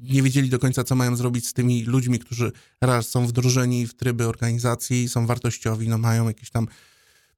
nie 0.01 0.23
wiedzieli 0.23 0.49
do 0.49 0.59
końca, 0.59 0.83
co 0.83 0.95
mają 0.95 1.15
zrobić 1.15 1.47
z 1.47 1.53
tymi 1.53 1.83
ludźmi, 1.83 2.19
którzy 2.19 2.51
raz 2.81 3.09
są 3.09 3.27
wdrożeni 3.27 3.87
w 3.87 3.93
tryby 3.93 4.27
organizacji, 4.27 5.09
są 5.09 5.25
wartościowi, 5.25 5.87
no 5.87 5.97
mają 5.97 6.27
jakieś 6.27 6.49
tam 6.49 6.67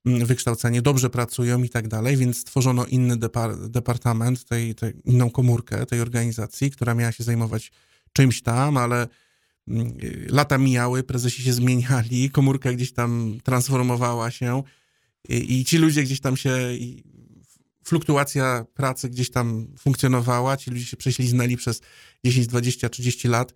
Mm, 0.05 0.25
wykształcenie, 0.25 0.81
dobrze 0.81 1.09
pracują 1.09 1.63
i 1.63 1.69
tak 1.69 1.87
dalej, 1.87 2.17
więc 2.17 2.37
stworzono 2.37 2.85
inny 2.85 3.17
depar 3.17 3.57
departament, 3.69 4.45
tej, 4.45 4.75
tej, 4.75 4.93
inną 5.05 5.29
komórkę 5.29 5.85
tej 5.85 6.01
organizacji, 6.01 6.71
która 6.71 6.95
miała 6.95 7.11
się 7.11 7.23
zajmować 7.23 7.71
czymś 8.13 8.41
tam, 8.41 8.77
ale 8.77 9.07
mm, 9.67 9.97
lata 10.29 10.57
mijały, 10.57 11.03
prezesi 11.03 11.43
się 11.43 11.53
zmieniali, 11.53 12.29
komórka 12.29 12.73
gdzieś 12.73 12.93
tam 12.93 13.37
transformowała 13.43 14.31
się 14.31 14.63
i, 15.29 15.65
ci 15.65 15.77
ludzie 15.77 16.03
gdzieś 16.03 16.19
tam 16.19 16.37
się, 16.37 16.57
fluktuacja 17.83 18.65
pracy 18.73 19.09
gdzieś 19.09 19.31
tam 19.31 19.67
funkcjonowała, 19.79 20.57
ci 20.57 20.71
ludzie 20.71 20.85
się 20.85 20.97
prześliznęli 20.97 21.57
przez 21.57 21.81
10, 22.25 22.47
20, 22.47 22.89
30 22.89 23.27
lat. 23.27 23.53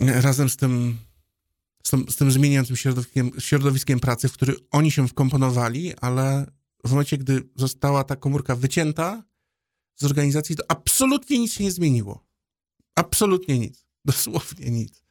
Razem 0.00 0.48
z 0.48 0.56
tym 0.56 0.98
z 1.82 1.90
tym, 1.90 2.06
z 2.10 2.16
tym 2.16 2.30
zmieniającym 2.30 2.76
środowiskiem, 2.76 3.30
środowiskiem 3.38 4.00
pracy, 4.00 4.28
w 4.28 4.32
który 4.32 4.54
oni 4.70 4.90
się 4.90 5.08
wkomponowali, 5.08 5.94
ale 6.00 6.46
w 6.86 6.90
momencie, 6.90 7.18
gdy 7.18 7.48
została 7.56 8.04
ta 8.04 8.16
komórka 8.16 8.56
wycięta 8.56 9.24
z 9.96 10.04
organizacji, 10.04 10.56
to 10.56 10.64
absolutnie 10.68 11.38
nic 11.38 11.52
się 11.52 11.64
nie 11.64 11.70
zmieniło. 11.70 12.26
Absolutnie 12.94 13.58
nic. 13.58 13.86
Dosłownie 14.04 14.70
nic. 14.70 15.04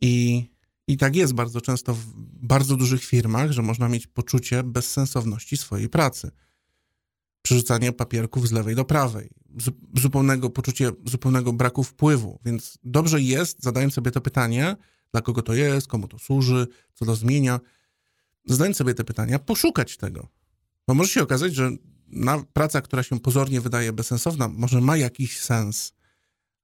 I, 0.00 0.44
I 0.88 0.96
tak 0.96 1.16
jest 1.16 1.32
bardzo 1.32 1.60
często 1.60 1.94
w 1.94 2.04
bardzo 2.42 2.76
dużych 2.76 3.04
firmach, 3.04 3.52
że 3.52 3.62
można 3.62 3.88
mieć 3.88 4.06
poczucie 4.06 4.62
bezsensowności 4.62 5.56
swojej 5.56 5.88
pracy. 5.88 6.30
Przerzucanie 7.42 7.92
papierków 7.92 8.48
z 8.48 8.52
lewej 8.52 8.74
do 8.74 8.84
prawej, 8.84 9.30
zupełnego 9.94 10.50
poczucie 10.50 10.90
zupełnego 11.06 11.52
braku 11.52 11.84
wpływu. 11.84 12.40
Więc 12.44 12.78
dobrze 12.84 13.20
jest, 13.20 13.62
zadając 13.62 13.94
sobie 13.94 14.10
to 14.10 14.20
pytanie, 14.20 14.76
dla 15.12 15.20
kogo 15.22 15.42
to 15.42 15.54
jest, 15.54 15.88
komu 15.88 16.08
to 16.08 16.18
służy, 16.18 16.66
co 16.94 17.04
to 17.04 17.16
zmienia. 17.16 17.60
Zadając 18.44 18.76
sobie 18.76 18.94
te 18.94 19.04
pytania, 19.04 19.38
poszukać 19.38 19.96
tego. 19.96 20.28
Bo 20.86 20.94
może 20.94 21.10
się 21.10 21.22
okazać, 21.22 21.54
że 21.54 21.70
praca, 22.52 22.80
która 22.80 23.02
się 23.02 23.20
pozornie 23.20 23.60
wydaje 23.60 23.92
bezsensowna, 23.92 24.48
może 24.48 24.80
ma 24.80 24.96
jakiś 24.96 25.40
sens, 25.40 25.92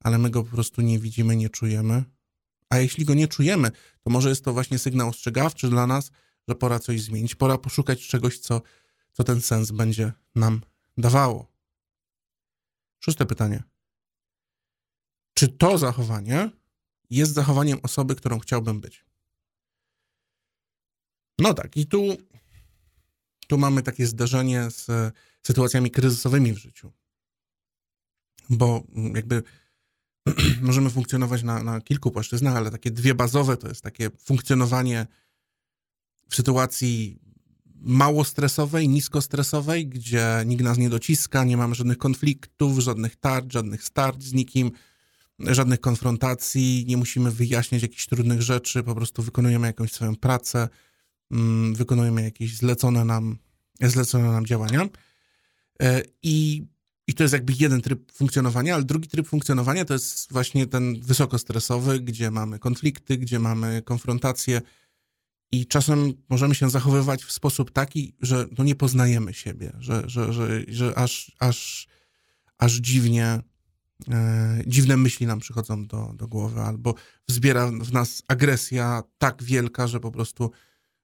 ale 0.01 0.19
my 0.19 0.31
go 0.31 0.45
po 0.45 0.51
prostu 0.51 0.83
nie 0.83 0.99
widzimy, 0.99 1.37
nie 1.37 1.49
czujemy. 1.49 2.05
A 2.75 2.79
jeśli 2.79 3.05
go 3.05 3.15
nie 3.15 3.29
czujemy, 3.29 3.71
to 4.03 4.11
może 4.11 4.29
jest 4.29 4.45
to 4.45 4.53
właśnie 4.53 4.79
sygnał 4.79 5.09
ostrzegawczy 5.09 5.69
dla 5.71 5.87
nas, 5.87 6.11
że 6.49 6.55
pora 6.55 6.79
coś 6.79 7.03
zmienić, 7.03 7.35
pora 7.35 7.59
poszukać 7.59 8.09
czegoś, 8.09 8.39
co, 8.39 8.63
co 9.13 9.25
ten 9.25 9.41
sens 9.41 9.71
będzie 9.71 10.13
nam 10.35 10.61
dawało. 10.99 11.53
Szóste 13.01 13.27
pytanie. 13.27 13.63
Czy 15.35 15.49
to 15.49 15.79
zachowanie 15.79 16.51
jest 17.11 17.33
zachowaniem 17.33 17.79
osoby, 17.83 18.15
którą 18.15 18.39
chciałbym 18.39 18.81
być? 18.81 19.05
No 21.39 21.55
tak, 21.55 21.77
i 21.77 21.87
tu, 21.87 22.17
tu 23.49 23.59
mamy 23.59 23.83
takie 23.83 24.07
zdarzenie 24.07 24.71
z 24.71 25.15
sytuacjami 25.43 25.91
kryzysowymi 25.91 26.53
w 26.53 26.59
życiu. 26.59 26.93
Bo 28.51 28.83
jakby 29.15 29.43
możemy 30.63 30.91
funkcjonować 30.91 31.43
na, 31.43 31.63
na 31.63 31.81
kilku 31.81 32.11
płaszczyznach, 32.11 32.57
ale 32.57 32.71
takie 32.71 32.91
dwie 32.91 33.15
bazowe 33.15 33.57
to 33.57 33.69
jest 33.69 33.83
takie 33.83 34.11
funkcjonowanie 34.19 35.07
w 36.29 36.35
sytuacji 36.35 37.19
mało 37.85 38.25
stresowej, 38.25 38.89
nisko 38.89 39.23
stresowej, 39.23 39.87
gdzie 39.87 40.43
nikt 40.47 40.65
nas 40.65 40.79
nie 40.79 40.91
dociska, 40.91 41.45
nie 41.45 41.57
mamy 41.57 41.75
żadnych 41.75 41.99
konfliktów, 41.99 42.79
żadnych 42.79 43.17
tarć, 43.17 43.53
żadnych 43.53 43.85
starć 43.85 44.23
z 44.23 44.33
nikim, 44.33 44.71
żadnych 45.39 45.81
konfrontacji, 45.81 46.85
nie 46.89 46.97
musimy 46.97 47.31
wyjaśniać 47.31 47.83
jakichś 47.83 48.07
trudnych 48.07 48.43
rzeczy, 48.43 48.83
po 48.83 48.95
prostu 48.95 49.23
wykonujemy 49.23 49.67
jakąś 49.67 49.93
swoją 49.93 50.17
pracę, 50.17 50.69
mm, 51.31 51.75
wykonujemy 51.75 52.23
jakieś 52.23 52.57
zlecone 52.57 53.05
nam, 53.05 53.39
zlecone 53.81 54.33
nam 54.33 54.47
działania. 54.47 54.89
E, 55.83 56.03
I, 56.23 56.67
I 57.07 57.15
to 57.15 57.25
jest 57.25 57.33
jakby 57.33 57.53
jeden 57.59 57.83
tryb 57.83 58.13
funkcjonowania, 58.13 58.75
ale 58.75 58.85
drugi 58.85 59.09
tryb 59.09 59.29
funkcjonowania 59.29 59.85
to 59.85 59.93
jest 59.93 60.33
właśnie 60.33 60.67
ten 60.67 61.01
wysokostresowy, 61.01 62.01
gdzie 62.01 62.31
mamy 62.31 62.59
konflikty, 62.59 63.19
gdzie 63.19 63.39
mamy 63.39 63.83
konfrontacje, 63.83 64.61
i 65.55 65.67
czasem 65.67 66.13
możemy 66.29 66.55
się 66.55 66.71
zachowywać 66.71 67.25
w 67.25 67.33
sposób 67.33 67.71
taki, 67.71 68.15
że 68.21 68.47
no 68.59 68.65
nie 68.65 68.75
poznajemy 68.75 69.35
siebie, 69.35 69.73
że, 69.79 70.03
że, 70.07 70.33
że, 70.33 70.61
że 70.69 70.99
aż, 70.99 71.33
aż, 71.39 71.89
aż 72.59 72.73
dziwnie, 72.73 73.41
e, 74.11 74.63
dziwne 74.67 74.97
myśli 74.97 75.27
nam 75.27 75.41
przychodzą 75.41 75.87
do, 75.87 76.13
do 76.17 76.29
głowy, 76.29 76.61
albo 76.61 76.95
wzbiera 77.29 77.67
w 77.67 77.93
nas 77.93 78.23
agresja 78.29 79.03
tak 79.19 79.43
wielka, 79.43 79.87
że 79.87 80.01
po 80.01 80.11
prostu 80.11 80.51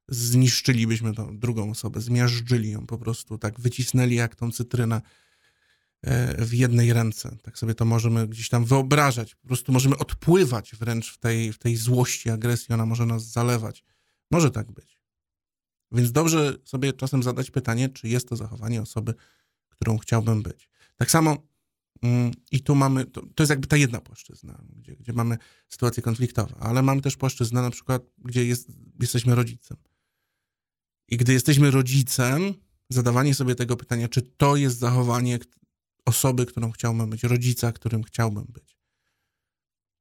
zniszczylibyśmy 0.08 1.14
tą 1.14 1.38
drugą 1.38 1.70
osobę, 1.70 2.00
zmiażdżyli 2.00 2.70
ją 2.70 2.86
po 2.86 2.98
prostu, 2.98 3.38
tak 3.38 3.60
wycisnęli 3.60 4.14
jak 4.14 4.36
tą 4.36 4.52
cytrynę 4.52 5.00
w 6.38 6.52
jednej 6.52 6.92
ręce. 6.92 7.36
Tak 7.42 7.58
sobie 7.58 7.74
to 7.74 7.84
możemy 7.84 8.28
gdzieś 8.28 8.48
tam 8.48 8.64
wyobrażać. 8.64 9.34
Po 9.34 9.46
prostu 9.46 9.72
możemy 9.72 9.98
odpływać 9.98 10.74
wręcz 10.74 11.12
w 11.12 11.18
tej, 11.18 11.52
w 11.52 11.58
tej 11.58 11.76
złości, 11.76 12.30
agresji, 12.30 12.74
ona 12.74 12.86
może 12.86 13.06
nas 13.06 13.24
zalewać. 13.24 13.84
Może 14.30 14.50
tak 14.50 14.72
być. 14.72 15.00
Więc 15.92 16.12
dobrze 16.12 16.54
sobie 16.64 16.92
czasem 16.92 17.22
zadać 17.22 17.50
pytanie, 17.50 17.88
czy 17.88 18.08
jest 18.08 18.28
to 18.28 18.36
zachowanie 18.36 18.82
osoby, 18.82 19.14
którą 19.68 19.98
chciałbym 19.98 20.42
być. 20.42 20.68
Tak 20.96 21.10
samo 21.10 21.36
mm, 22.02 22.30
i 22.50 22.60
tu 22.60 22.74
mamy, 22.74 23.04
to, 23.06 23.20
to, 23.34 23.42
jest 23.42 23.50
jakby 23.50 23.66
ta 23.66 23.76
jedna 23.76 24.00
płaszczyzna, 24.00 24.62
gdzie, 24.76 24.96
gdzie 24.96 25.12
mamy 25.12 25.38
sytuacje 25.68 26.02
konfliktowe, 26.02 26.54
ale 26.60 26.82
mamy 26.82 27.00
też 27.00 27.16
płaszczyznę 27.16 27.62
na 27.62 27.70
przykład, 27.70 28.02
gdzie 28.18 28.44
jest, 28.44 28.68
jesteśmy 29.00 29.34
rodzicem. 29.34 29.76
I 31.08 31.16
gdy 31.16 31.32
jesteśmy 31.32 31.70
rodzicem, 31.70 32.54
zadawanie 32.88 33.34
sobie 33.34 33.54
tego 33.54 33.76
pytania, 33.76 34.08
czy 34.08 34.22
to 34.22 34.56
jest 34.56 34.78
zachowanie 34.78 35.38
osoby, 36.04 36.46
którą 36.46 36.70
chciałbym 36.70 37.10
być, 37.10 37.22
rodzica, 37.22 37.72
którym 37.72 38.02
chciałbym 38.02 38.44
być. 38.44 38.78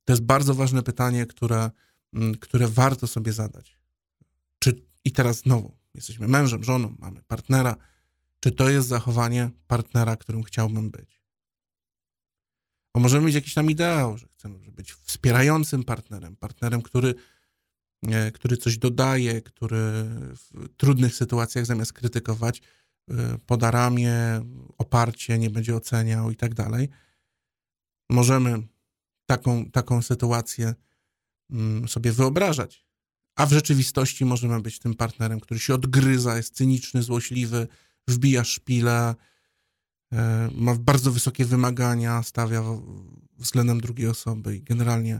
To 0.05 0.13
jest 0.13 0.23
bardzo 0.23 0.53
ważne 0.53 0.83
pytanie, 0.83 1.25
które, 1.25 1.71
mm, 2.13 2.35
które 2.35 2.67
warto 2.67 3.07
sobie 3.07 3.33
zadać. 3.33 3.79
Czy 4.59 4.85
i 5.03 5.11
teraz 5.11 5.37
znowu 5.37 5.77
jesteśmy 5.93 6.27
mężem, 6.27 6.63
żoną, 6.63 6.95
mamy 6.99 7.23
partnera. 7.23 7.75
Czy 8.39 8.51
to 8.51 8.69
jest 8.69 8.87
zachowanie 8.87 9.49
partnera, 9.67 10.15
którym 10.15 10.43
chciałbym 10.43 10.91
być? 10.91 11.21
Bo 12.93 12.99
możemy 12.99 13.25
mieć 13.25 13.35
jakiś 13.35 13.53
tam 13.53 13.71
ideał, 13.71 14.17
że 14.17 14.27
chcemy 14.27 14.71
być 14.71 14.93
wspierającym 14.93 15.83
partnerem, 15.83 16.35
partnerem, 16.35 16.81
który, 16.81 17.15
e, 18.03 18.31
który 18.31 18.57
coś 18.57 18.77
dodaje, 18.77 19.41
który 19.41 19.77
w 20.35 20.69
trudnych 20.77 21.15
sytuacjach 21.15 21.65
zamiast 21.65 21.93
krytykować, 21.93 22.61
poda 23.45 23.71
ramię, 23.71 24.15
oparcie, 24.77 25.37
nie 25.37 25.49
będzie 25.49 25.75
oceniał 25.75 26.31
i 26.31 26.35
tak 26.35 26.53
dalej. 26.53 26.89
Możemy 28.09 28.67
taką, 29.25 29.71
taką 29.71 30.01
sytuację 30.01 30.73
mm, 31.49 31.87
sobie 31.87 32.11
wyobrażać 32.11 32.89
a 33.39 33.45
w 33.45 33.51
rzeczywistości 33.51 34.25
możemy 34.25 34.61
być 34.61 34.79
tym 34.79 34.95
partnerem, 34.95 35.39
który 35.39 35.59
się 35.59 35.73
odgryza, 35.73 36.37
jest 36.37 36.55
cyniczny, 36.55 37.03
złośliwy, 37.03 37.67
wbija 38.07 38.43
szpilę, 38.43 39.15
e, 40.13 40.49
ma 40.55 40.75
bardzo 40.75 41.11
wysokie 41.11 41.45
wymagania, 41.45 42.23
stawia 42.23 42.63
względem 43.37 43.81
drugiej 43.81 44.07
osoby 44.07 44.57
i 44.57 44.61
generalnie 44.61 45.19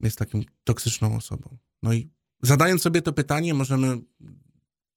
jest 0.00 0.18
taką 0.18 0.40
toksyczną 0.64 1.16
osobą. 1.16 1.58
No 1.82 1.92
i 1.92 2.10
zadając 2.42 2.82
sobie 2.82 3.02
to 3.02 3.12
pytanie, 3.12 3.54
możemy 3.54 4.00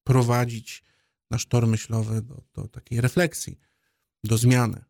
prowadzić 0.03 0.83
nasz 1.31 1.45
tor 1.45 1.67
myślowy 1.67 2.21
do, 2.21 2.43
do 2.53 2.67
takiej 2.67 3.01
refleksji, 3.01 3.59
do 4.23 4.37
zmiany. 4.37 4.83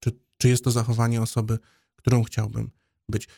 Czy, 0.00 0.10
czy 0.38 0.48
jest 0.48 0.64
to 0.64 0.70
zachowanie 0.70 1.22
osoby, 1.22 1.58
którą 1.96 2.22
chciałbym 2.22 2.70
być? 3.08 3.28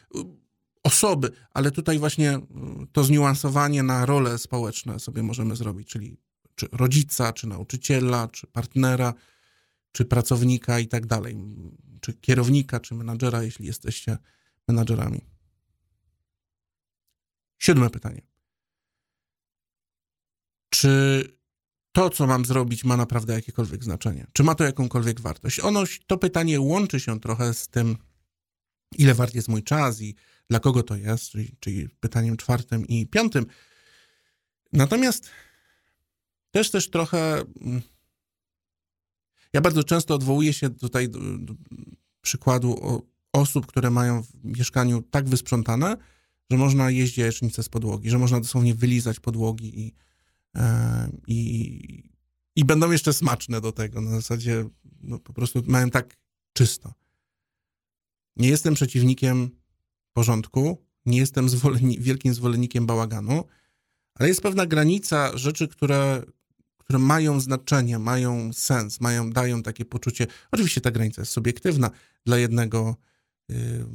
osoby, 0.87 1.31
ale 1.51 1.71
tutaj 1.71 1.99
właśnie 1.99 2.31
mm, 2.31 2.87
to 2.93 3.05
zniuansowanie 3.05 3.83
na 3.83 4.07
role 4.07 4.39
społeczne 4.39 4.99
sobie 5.01 5.23
możemy 5.23 5.57
zrobić, 5.57 5.89
czyli 5.89 6.17
czy 6.55 6.69
rodzica, 6.73 7.33
czy 7.33 7.47
nauczyciela, 7.47 8.29
czy 8.29 8.47
partnera, 8.47 9.15
czy 9.93 10.05
pracownika 10.05 10.79
i 10.79 10.89
tak 10.89 11.07
dalej, 11.07 11.37
czy 12.01 12.15
kierownika, 12.15 12.81
czy 12.81 12.95
menadżera, 12.95 13.43
jeśli 13.43 13.67
jesteście 13.67 14.19
menadżerami. 14.69 15.21
Siódme 17.59 17.91
pytanie. 17.91 18.23
Czy 20.69 21.25
to, 21.97 22.11
co 22.11 22.27
mam 22.27 22.45
zrobić, 22.45 22.85
ma 22.85 22.97
naprawdę 22.97 23.33
jakiekolwiek 23.33 23.85
znaczenie? 23.85 24.27
Czy 24.33 24.43
ma 24.43 24.55
to 24.55 24.65
jakąkolwiek 24.65 25.21
wartość? 25.21 25.61
Ono, 25.61 25.85
to 26.07 26.19
pytanie 26.19 26.61
łączy 26.61 27.01
się 27.01 27.21
trochę 27.21 27.55
z 27.55 27.69
tym, 27.69 27.97
ile 28.99 29.15
wart 29.15 29.35
jest 29.35 29.49
mój 29.49 29.63
czas 29.63 30.01
i 30.01 30.15
dla 30.51 30.61
kogo 30.61 30.83
to 30.83 30.97
jest, 30.97 31.31
czyli, 31.31 31.57
czyli 31.61 31.89
pytaniem 31.89 32.37
czwartym 32.37 32.87
i 32.87 33.07
piątym. 33.07 33.47
Natomiast 34.73 35.31
też 36.51 36.71
też 36.71 36.91
trochę. 36.91 37.45
Mm, 37.61 37.83
ja 39.53 39.61
bardzo 39.61 39.85
często 39.85 40.15
odwołuję 40.15 40.53
się 40.53 40.71
tutaj 40.71 41.09
do, 41.09 41.21
do 41.39 41.55
przykładu 42.21 43.03
osób, 43.33 43.67
które 43.67 43.91
mają 43.91 44.23
w 44.23 44.45
mieszkaniu 44.45 45.03
tak 45.03 45.29
wysprzątane, 45.29 45.97
że 46.51 46.57
można 46.57 46.91
jeść 46.91 47.19
jajecznicę 47.19 47.63
z 47.63 47.69
podłogi, 47.69 48.11
że 48.11 48.19
można 48.19 48.41
dosłownie 48.41 48.75
wylizać 48.75 49.21
podłogi 49.21 49.81
i, 49.81 50.06
i, 51.27 52.11
i 52.57 52.65
będą 52.65 52.91
jeszcze 52.91 53.13
smaczne 53.13 53.61
do 53.61 53.73
tego. 53.73 54.01
Na 54.01 54.11
zasadzie 54.11 54.69
no, 55.01 55.19
po 55.19 55.33
prostu 55.33 55.63
mają 55.67 55.91
tak 55.91 56.17
czysto. 56.53 56.95
Nie 58.37 58.49
jestem 58.49 58.75
przeciwnikiem 58.75 59.51
porządku, 60.13 60.87
nie 61.07 61.19
jestem 61.19 61.49
wielkim 61.99 62.35
zwolennikiem 62.35 62.87
bałaganu, 62.87 63.45
ale 64.15 64.29
jest 64.29 64.43
pewna 64.43 64.67
granica 64.67 65.37
rzeczy, 65.39 65.69
które, 65.69 66.23
które 66.79 66.99
mają 66.99 67.41
znaczenie, 67.41 67.99
mają 67.99 68.53
sens, 68.53 69.01
mają, 69.01 69.31
dają 69.31 69.63
takie 69.63 69.85
poczucie. 69.85 70.27
Oczywiście 70.53 70.81
ta 70.81 70.91
granica 70.91 71.23
jest 71.23 71.33
subiektywna. 71.33 71.91
Dla 72.25 72.39
jednego 72.39 72.97
yy, 73.49 73.87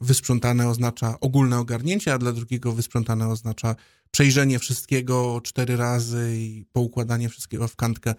wysprzątane 0.00 0.68
oznacza 0.68 1.20
ogólne 1.20 1.58
ogarnięcie, 1.58 2.14
a 2.14 2.18
dla 2.18 2.32
drugiego 2.32 2.72
wysprzątane 2.72 3.28
oznacza 3.28 3.76
przejrzenie 4.10 4.58
wszystkiego 4.58 5.40
cztery 5.44 5.76
razy 5.76 6.36
i 6.36 6.64
poukładanie 6.72 7.28
wszystkiego 7.28 7.68
w 7.68 7.76
kantkę, 7.76 8.14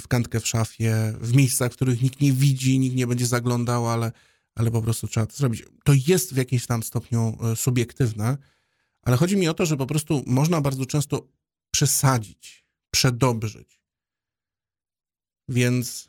w 0.00 0.08
kantkę 0.08 0.40
w 0.40 0.46
szafie, 0.46 1.14
w 1.20 1.34
miejscach, 1.34 1.72
w 1.72 1.76
których 1.76 2.02
nikt 2.02 2.20
nie 2.20 2.32
widzi, 2.32 2.78
nikt 2.78 2.96
nie 2.96 3.06
będzie 3.06 3.26
zaglądał, 3.26 3.88
ale 3.88 4.12
ale 4.58 4.70
po 4.70 4.82
prostu 4.82 5.08
trzeba 5.08 5.26
to 5.26 5.36
zrobić. 5.36 5.64
To 5.84 5.92
jest 6.06 6.34
w 6.34 6.36
jakimś 6.36 6.66
tam 6.66 6.82
stopniu 6.82 7.38
e, 7.42 7.56
subiektywne, 7.56 8.36
ale 9.02 9.16
chodzi 9.16 9.36
mi 9.36 9.48
o 9.48 9.54
to, 9.54 9.66
że 9.66 9.76
po 9.76 9.86
prostu 9.86 10.22
można 10.26 10.60
bardzo 10.60 10.86
często 10.86 11.28
przesadzić, 11.70 12.64
przedobrzyć. 12.90 13.80
Więc 15.48 16.08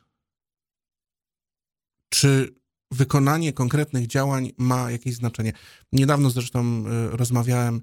czy 2.08 2.59
wykonanie 2.90 3.52
konkretnych 3.52 4.06
działań 4.06 4.52
ma 4.58 4.90
jakieś 4.90 5.14
znaczenie? 5.14 5.52
Niedawno 5.92 6.30
zresztą 6.30 6.84
e, 6.86 7.16
rozmawiałem 7.16 7.82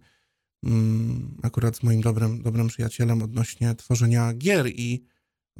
mm, 0.63 1.37
akurat 1.43 1.77
z 1.77 1.83
moim 1.83 2.01
dobrym, 2.01 2.41
dobrym 2.41 2.67
przyjacielem 2.67 3.21
odnośnie 3.21 3.75
tworzenia 3.75 4.33
gier 4.33 4.67
i 4.67 5.03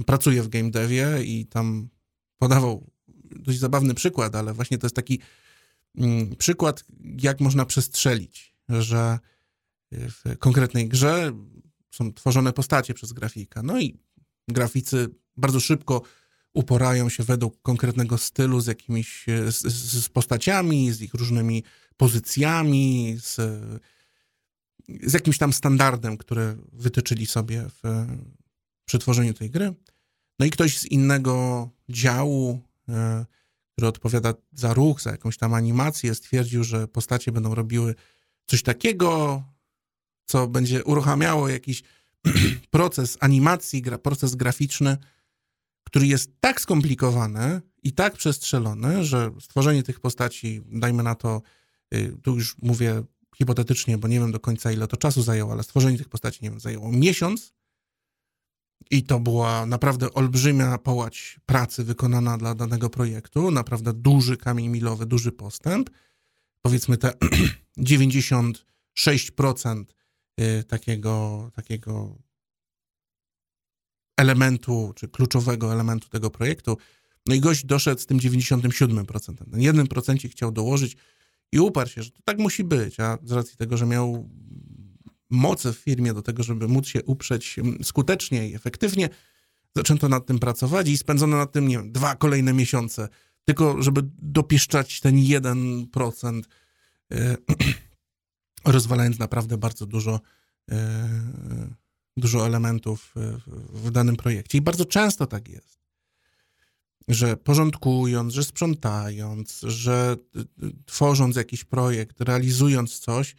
pracuję 0.06 0.44
w 0.44 0.48
game 0.48 0.72
devie 0.72 1.24
i 1.24 1.46
tam 1.46 1.90
podawał 2.38 2.92
dość 3.32 3.60
zabawny 3.60 3.94
przykład, 3.94 4.36
ale 4.36 4.54
właśnie 4.54 4.78
to 4.78 4.88
jest 4.88 4.96
taki 4.96 5.20
mm, 5.98 6.36
przykład, 6.36 6.84
jak 7.22 7.40
można 7.40 7.66
przestrzelić, 7.66 8.56
że 8.70 9.20
w 9.92 10.38
konkretnej 10.40 10.88
grze 10.90 11.32
są 11.92 12.14
tworzone 12.14 12.54
postacie 12.54 12.94
przez 12.94 13.14
grafika. 13.14 13.64
No 13.64 13.80
i 13.80 14.00
graficy 14.48 15.08
bardzo 15.38 15.60
szybko 15.60 16.02
uporają 16.58 17.10
się 17.10 17.24
według 17.24 17.62
konkretnego 17.62 18.18
stylu 18.18 18.60
z 18.60 18.68
jakimiś 18.68 19.26
z, 19.48 19.62
z 20.06 20.10
postaciami, 20.10 20.92
z 20.92 21.02
ich 21.02 21.14
różnymi 21.14 21.64
pozycjami, 21.98 23.18
z, 23.22 23.36
z 25.04 25.14
jakimś 25.14 25.38
tam 25.38 25.54
standardem, 25.54 26.18
który 26.18 26.58
wytyczyli 26.74 27.26
sobie 27.26 27.66
w, 27.70 28.06
przy 28.86 29.00
tworzeniu 29.00 29.34
tej 29.34 29.50
gry. 29.50 29.74
No 30.40 30.46
i 30.46 30.50
ktoś 30.50 30.78
z 30.78 30.86
innego 30.86 31.70
działu, 31.90 32.62
e, 32.90 33.26
który 33.72 33.88
odpowiada 33.88 34.34
za 34.54 34.74
ruch, 34.74 35.02
za 35.02 35.12
jakąś 35.12 35.38
tam 35.38 35.54
animację, 35.54 36.16
stwierdził, 36.16 36.64
że 36.64 36.88
postacie 36.88 37.32
będą 37.32 37.56
robiły 37.56 37.96
coś 38.48 38.64
takiego, 38.64 39.44
co 40.26 40.48
będzie 40.48 40.84
uruchamiało 40.84 41.50
jakiś 41.50 41.84
proces 42.72 43.18
animacji, 43.20 43.84
proces 44.04 44.36
graficzny, 44.36 44.98
który 45.88 46.08
jest 46.08 46.32
tak 46.40 46.62
skomplikowany 46.62 47.62
i 47.84 47.94
tak 47.94 48.14
przestrzelony, 48.14 49.04
że 49.04 49.32
stworzenie 49.40 49.84
tych 49.84 50.00
postaci, 50.00 50.62
dajmy 50.66 51.04
na 51.04 51.16
to, 51.16 51.42
y, 51.94 52.18
tu 52.24 52.36
już 52.36 52.56
mówię 52.62 53.04
hipotetycznie, 53.38 53.98
bo 53.98 54.08
nie 54.08 54.20
wiem 54.20 54.32
do 54.32 54.40
końca 54.40 54.72
ile 54.72 54.88
to 54.88 54.98
czasu 54.98 55.22
zajęło, 55.24 55.52
ale 55.52 55.64
stworzenie 55.64 55.98
tych 55.98 56.10
postaci, 56.10 56.40
nie 56.42 56.50
wiem, 56.50 56.60
zajęło 56.60 56.92
miesiąc 56.92 57.54
i 58.92 59.04
to 59.04 59.20
była 59.20 59.66
naprawdę 59.66 60.14
olbrzymia 60.14 60.78
połać 60.78 61.40
pracy 61.46 61.84
wykonana 61.84 62.38
dla 62.38 62.56
danego 62.56 62.90
projektu, 62.90 63.52
naprawdę 63.52 63.94
duży 63.94 64.38
kamień 64.38 64.68
milowy, 64.68 65.06
duży 65.06 65.32
postęp. 65.32 65.90
Powiedzmy 66.62 66.98
te 66.98 67.14
96% 68.98 69.86
y, 70.40 70.64
takiego, 70.64 71.50
takiego 71.56 72.18
elementu, 74.18 74.94
czy 74.96 75.08
kluczowego 75.08 75.74
elementu 75.74 76.10
tego 76.10 76.30
projektu. 76.30 76.78
No 77.26 77.36
i 77.36 77.40
gość 77.40 77.66
doszedł 77.66 78.02
z 78.02 78.06
tym 78.06 78.20
97%. 78.20 79.36
Ten 79.52 79.60
1% 79.60 80.30
chciał 80.30 80.52
dołożyć 80.52 80.98
i 81.52 81.60
uparł 81.60 81.90
się, 81.90 82.04
że 82.04 82.12
to 82.12 82.20
tak 82.24 82.40
musi 82.40 82.64
być, 82.64 83.00
a 83.00 83.18
z 83.24 83.32
racji 83.32 83.58
tego, 83.58 83.78
że 83.78 83.86
miał 83.86 84.30
moce 85.30 85.74
w 85.74 85.78
firmie 85.78 86.14
do 86.14 86.22
tego, 86.22 86.44
żeby 86.44 86.68
móc 86.68 86.88
się 86.88 87.04
uprzeć 87.04 87.60
mm, 87.60 87.84
skutecznie 87.84 88.50
i 88.50 88.56
efektywnie, 88.56 89.10
zaczęto 89.76 90.10
nad 90.10 90.26
tym 90.26 90.40
pracować 90.40 90.90
i 90.90 90.98
spędzono 90.98 91.38
nad 91.38 91.52
tym, 91.52 91.68
nie 91.68 91.78
wiem, 91.78 91.92
dwa 91.92 92.16
kolejne 92.16 92.54
miesiące, 92.54 93.10
tylko 93.46 93.82
żeby 93.82 94.02
dopieszczać 94.22 95.02
ten 95.02 95.16
1%, 95.16 96.42
e, 97.12 97.38
rozwalając 98.66 99.20
naprawdę 99.20 99.58
bardzo 99.58 99.86
dużo 99.86 100.20
e, 100.72 101.08
dużo 102.18 102.46
elementów 102.46 103.14
w 103.74 103.92
danym 103.92 104.16
projekcie. 104.16 104.58
I 104.58 104.62
bardzo 104.62 104.86
często 104.86 105.28
tak 105.28 105.48
jest, 105.48 105.80
że 107.08 107.38
porządkując, 107.38 108.34
że 108.34 108.44
sprzątając, 108.44 109.60
że 109.62 110.18
y, 110.36 110.40
y, 110.40 110.72
tworząc 110.86 111.36
jakiś 111.36 111.64
projekt, 111.64 112.22
realizując 112.22 113.00
coś, 113.00 113.36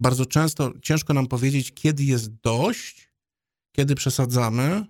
bardzo 0.00 0.26
często 0.26 0.72
ciężko 0.82 1.14
nam 1.14 1.26
powiedzieć, 1.26 1.72
kiedy 1.74 2.04
jest 2.04 2.34
dość, 2.34 3.10
kiedy 3.72 3.94
przesadzamy 3.94 4.86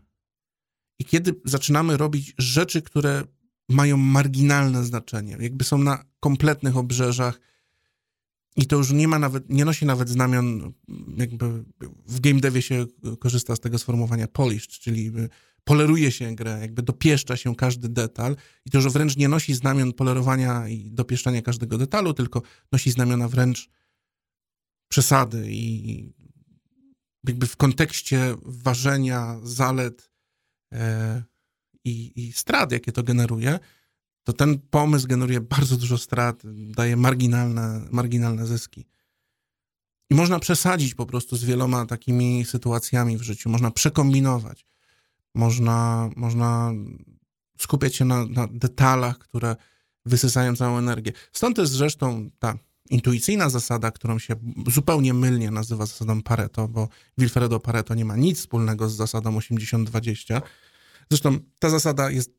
i 0.99 1.05
kiedy 1.05 1.35
zaczynamy 1.45 1.97
robić 1.97 2.35
rzeczy, 2.39 2.83
które 2.83 3.25
mają 3.69 3.97
marginalne 3.97 4.85
znaczenie, 4.85 5.37
jakby 5.41 5.65
są 5.65 5.79
na 5.79 6.05
kompletnych 6.21 6.77
obrzeżach 6.77 7.41
i 8.57 8.67
to 8.67 8.77
już 8.77 8.91
nie 8.91 9.09
ma 9.09 9.19
nawet, 9.19 9.51
nie 9.51 9.65
nosi 9.65 9.87
nawet 9.87 10.09
znamion, 10.09 10.73
jakby 11.17 11.65
w 12.07 12.21
game 12.21 12.41
devie 12.41 12.63
się 12.63 12.87
korzysta 13.19 13.57
z 13.57 13.61
tego 13.61 13.79
sformułowania 13.79 14.29
polished, 14.29 14.71
czyli 14.71 15.13
poleruje 15.65 16.13
się 16.13 16.35
grę, 16.35 16.59
jakby 16.61 16.83
dopieszcza 16.83 17.37
się 17.37 17.57
każdy 17.57 17.89
detal. 17.89 18.37
I 18.67 18.71
to 18.71 18.79
już 18.79 18.93
wręcz 18.93 19.17
nie 19.17 19.29
nosi 19.29 19.55
znamion 19.55 19.93
polerowania 19.93 20.69
i 20.69 20.91
dopieszczania 20.91 21.43
każdego 21.43 21.79
detalu, 21.79 22.15
tylko 22.15 22.43
nosi 22.73 22.91
znamiona 22.91 23.29
wręcz 23.29 23.71
przesady 24.89 25.47
i 25.51 26.13
jakby 27.27 27.47
w 27.47 27.57
kontekście 27.57 28.35
ważenia 28.43 29.41
zalet 29.43 30.11
e, 30.73 31.23
i, 31.85 32.13
i 32.27 32.33
strat, 32.33 32.73
jakie 32.73 32.93
to 32.93 33.03
generuje, 33.03 33.59
to 34.25 34.33
ten 34.33 34.59
pomysł 34.59 35.07
generuje 35.07 35.41
bardzo 35.41 35.77
dużo 35.77 35.99
strat, 35.99 36.43
daje 36.55 36.97
marginalne, 36.97 37.81
marginalne 37.91 38.47
zyski. 38.47 38.87
I 40.11 40.15
można 40.15 40.39
przesadzić 40.39 40.95
po 40.95 41.07
prostu 41.07 41.37
z 41.37 41.45
wieloma 41.45 41.87
takimi 41.87 42.45
sytuacjami 42.45 43.19
w 43.19 43.23
życiu, 43.23 43.51
można 43.51 43.71
przekombinować, 43.71 44.67
można, 45.35 46.11
można 46.17 46.73
skupiać 47.59 47.97
się 47.97 48.05
na, 48.05 48.27
na 48.27 48.47
detalach, 48.47 49.19
które 49.19 49.57
wysysają 50.07 50.57
całą 50.57 50.79
energię. 50.79 51.13
Stąd 51.33 51.59
jest 51.59 51.73
zresztą 51.73 52.31
ta 52.39 52.55
intuicyjna 52.91 53.51
zasada, 53.51 53.91
którą 53.91 54.19
się 54.19 54.35
zupełnie 54.67 55.15
mylnie 55.15 55.51
nazywa 55.51 55.87
zasadą 55.87 56.23
Pareto, 56.23 56.69
bo 56.69 56.89
Wilfredo 57.19 57.61
Pareto 57.61 57.95
nie 57.95 58.05
ma 58.05 58.17
nic 58.17 58.39
wspólnego 58.39 58.89
z 58.89 58.97
zasadą 58.97 59.39
80-20. 59.39 60.43
Zresztą 61.11 61.39
ta 61.59 61.71
zasada 61.71 62.11
jest 62.11 62.31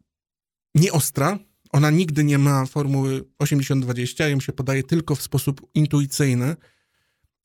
nieostra, 0.76 1.40
ona 1.72 1.90
nigdy 1.90 2.24
nie 2.24 2.38
ma 2.38 2.66
formuły 2.66 3.26
80-20, 3.44 4.30
ją 4.30 4.40
się 4.40 4.54
podaje 4.54 4.84
tylko 4.84 5.16
w 5.16 5.22
sposób 5.22 5.68
intuicyjny, 5.74 6.56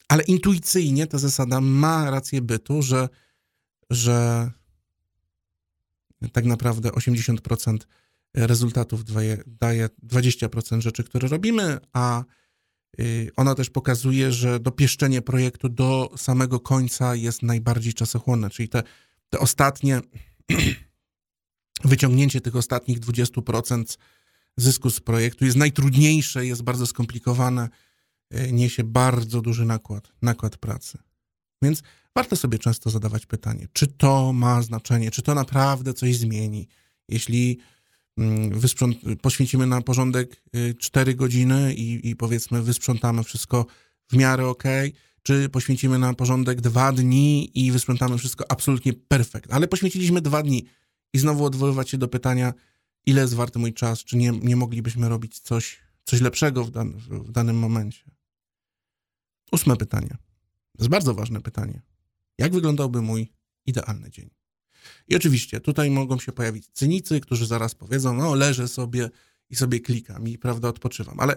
ale 0.09 0.23
intuicyjnie 0.23 1.07
ta 1.07 1.19
zasada 1.19 1.61
ma 1.61 2.11
rację 2.11 2.43
bytu, 2.43 2.83
że, 2.83 3.09
że 3.91 4.51
tak 6.33 6.45
naprawdę 6.45 6.89
80% 6.89 7.79
rezultatów 8.35 9.05
daje, 9.05 9.43
daje 9.47 9.89
20% 10.05 10.81
rzeczy, 10.81 11.05
które 11.05 11.29
robimy, 11.29 11.79
a 11.93 12.25
y, 13.01 13.31
ona 13.37 13.55
też 13.55 13.71
pokazuje, 13.71 14.33
że 14.33 14.61
dopieszczenie 14.61 15.23
projektu 15.23 15.69
do 15.69 16.11
samego 16.17 16.61
końca 16.61 17.15
jest 17.15 17.43
najbardziej 17.43 17.95
czasochłonne, 17.95 18.51
czyli 18.51 18.69
te, 18.69 18.83
te 19.31 19.39
ostatnie, 19.39 20.01
wyciągnięcie 21.85 22.41
tych 22.41 22.57
ostatnich 22.57 23.01
20% 23.01 23.99
zysku 24.57 24.91
z 24.91 25.01
projektu 25.01 25.45
jest 25.45 25.57
najtrudniejsze, 25.57 26.47
jest 26.47 26.63
bardzo 26.63 26.87
skomplikowane, 26.87 27.69
e, 28.31 28.53
niesie 28.53 28.85
bardzo 28.85 29.41
duży 29.41 29.65
nakład, 29.65 30.13
nakład 30.23 30.57
pracy. 30.57 30.99
Więc 31.63 31.83
warto 32.15 32.37
sobie 32.37 32.59
często 32.59 32.91
zadawać 32.91 33.27
pytanie, 33.27 33.69
czy 33.73 33.87
to 33.87 34.33
ma 34.33 34.63
znaczenie, 34.63 35.11
czy 35.11 35.23
to 35.23 35.35
naprawdę 35.35 35.95
coś 35.95 36.17
zmieni. 36.17 36.69
Jeśli 37.09 37.59
mm, 38.19 38.61
poświęcimy 39.23 39.67
na 39.67 39.83
porządek 39.83 40.43
4 40.79 41.13
y, 41.13 41.15
godziny 41.15 41.75
i, 41.75 42.09
i 42.09 42.17
powiedzmy 42.17 42.63
wysprzątamy 42.63 43.25
wszystko 43.25 43.67
w 44.09 44.17
miarę 44.17 44.47
ok, 44.47 44.65
czy 45.23 45.49
poświęcimy 45.49 45.99
na 45.99 46.15
porządek 46.15 46.61
dwa 46.61 46.93
dni 46.93 47.51
i 47.55 47.73
wysprzątamy 47.73 48.19
wszystko 48.19 48.45
absolutnie 48.49 48.93
perfekt. 48.93 49.53
Ale 49.53 49.69
poświęciliśmy 49.69 50.21
dwa 50.21 50.43
dni 50.43 50.65
i 51.13 51.19
znowu 51.19 51.45
odwoływać 51.45 51.91
się 51.91 51.99
do 51.99 52.09
pytania, 52.09 52.53
ile 53.07 53.23
jest 53.23 53.35
warty 53.35 53.59
mój 53.59 53.75
czas, 53.75 53.99
czy 53.99 54.17
nie, 54.17 54.31
nie 54.31 54.57
moglibyśmy 54.57 55.09
robić 55.09 55.39
coś, 55.39 55.81
coś 56.05 56.21
lepszego 56.21 56.65
w, 56.65 56.71
dan, 56.71 56.93
w 56.99 57.33
danym 57.33 57.59
momencie. 57.59 58.11
Ósme 59.53 59.77
pytanie. 59.77 60.17
To 60.77 60.83
jest 60.83 60.91
bardzo 60.91 61.15
ważne 61.15 61.41
pytanie. 61.41 61.83
Jak 62.39 62.53
wyglądałby 62.53 63.03
mój 63.03 63.33
idealny 63.67 64.11
dzień? 64.11 64.31
I 65.09 65.17
oczywiście 65.17 65.61
tutaj 65.61 65.91
mogą 65.91 66.19
się 66.19 66.33
pojawić 66.33 66.69
cynicy, 66.73 67.21
którzy 67.21 67.47
zaraz 67.47 67.75
powiedzą, 67.75 68.15
no 68.15 68.35
leżę 68.35 68.69
sobie 68.69 69.11
i 69.51 69.57
sobie 69.57 69.81
klikam 69.81 70.29
i 70.29 70.39
prawda 70.39 70.69
odpoczywam. 70.69 71.21
Ale 71.21 71.37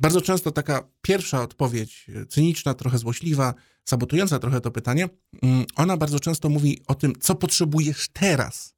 bardzo 0.00 0.20
często 0.20 0.50
taka 0.50 0.88
pierwsza 1.02 1.42
odpowiedź, 1.42 2.06
cyniczna, 2.28 2.74
trochę 2.74 2.98
złośliwa, 2.98 3.54
sabotująca 3.84 4.38
trochę 4.38 4.60
to 4.60 4.70
pytanie, 4.70 5.08
mm, 5.42 5.64
ona 5.76 5.96
bardzo 5.96 6.20
często 6.20 6.48
mówi 6.48 6.80
o 6.86 6.94
tym, 6.94 7.12
co 7.20 7.34
potrzebujesz 7.34 8.08
teraz. 8.12 8.75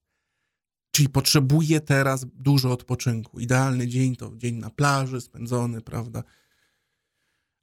Czyli 0.98 1.08
potrzebuje 1.08 1.80
teraz 1.80 2.26
dużo 2.34 2.72
odpoczynku. 2.72 3.40
Idealny 3.40 3.88
dzień 3.88 4.16
to 4.16 4.32
dzień 4.36 4.56
na 4.56 4.70
plaży 4.70 5.20
spędzony, 5.20 5.80
prawda? 5.80 6.22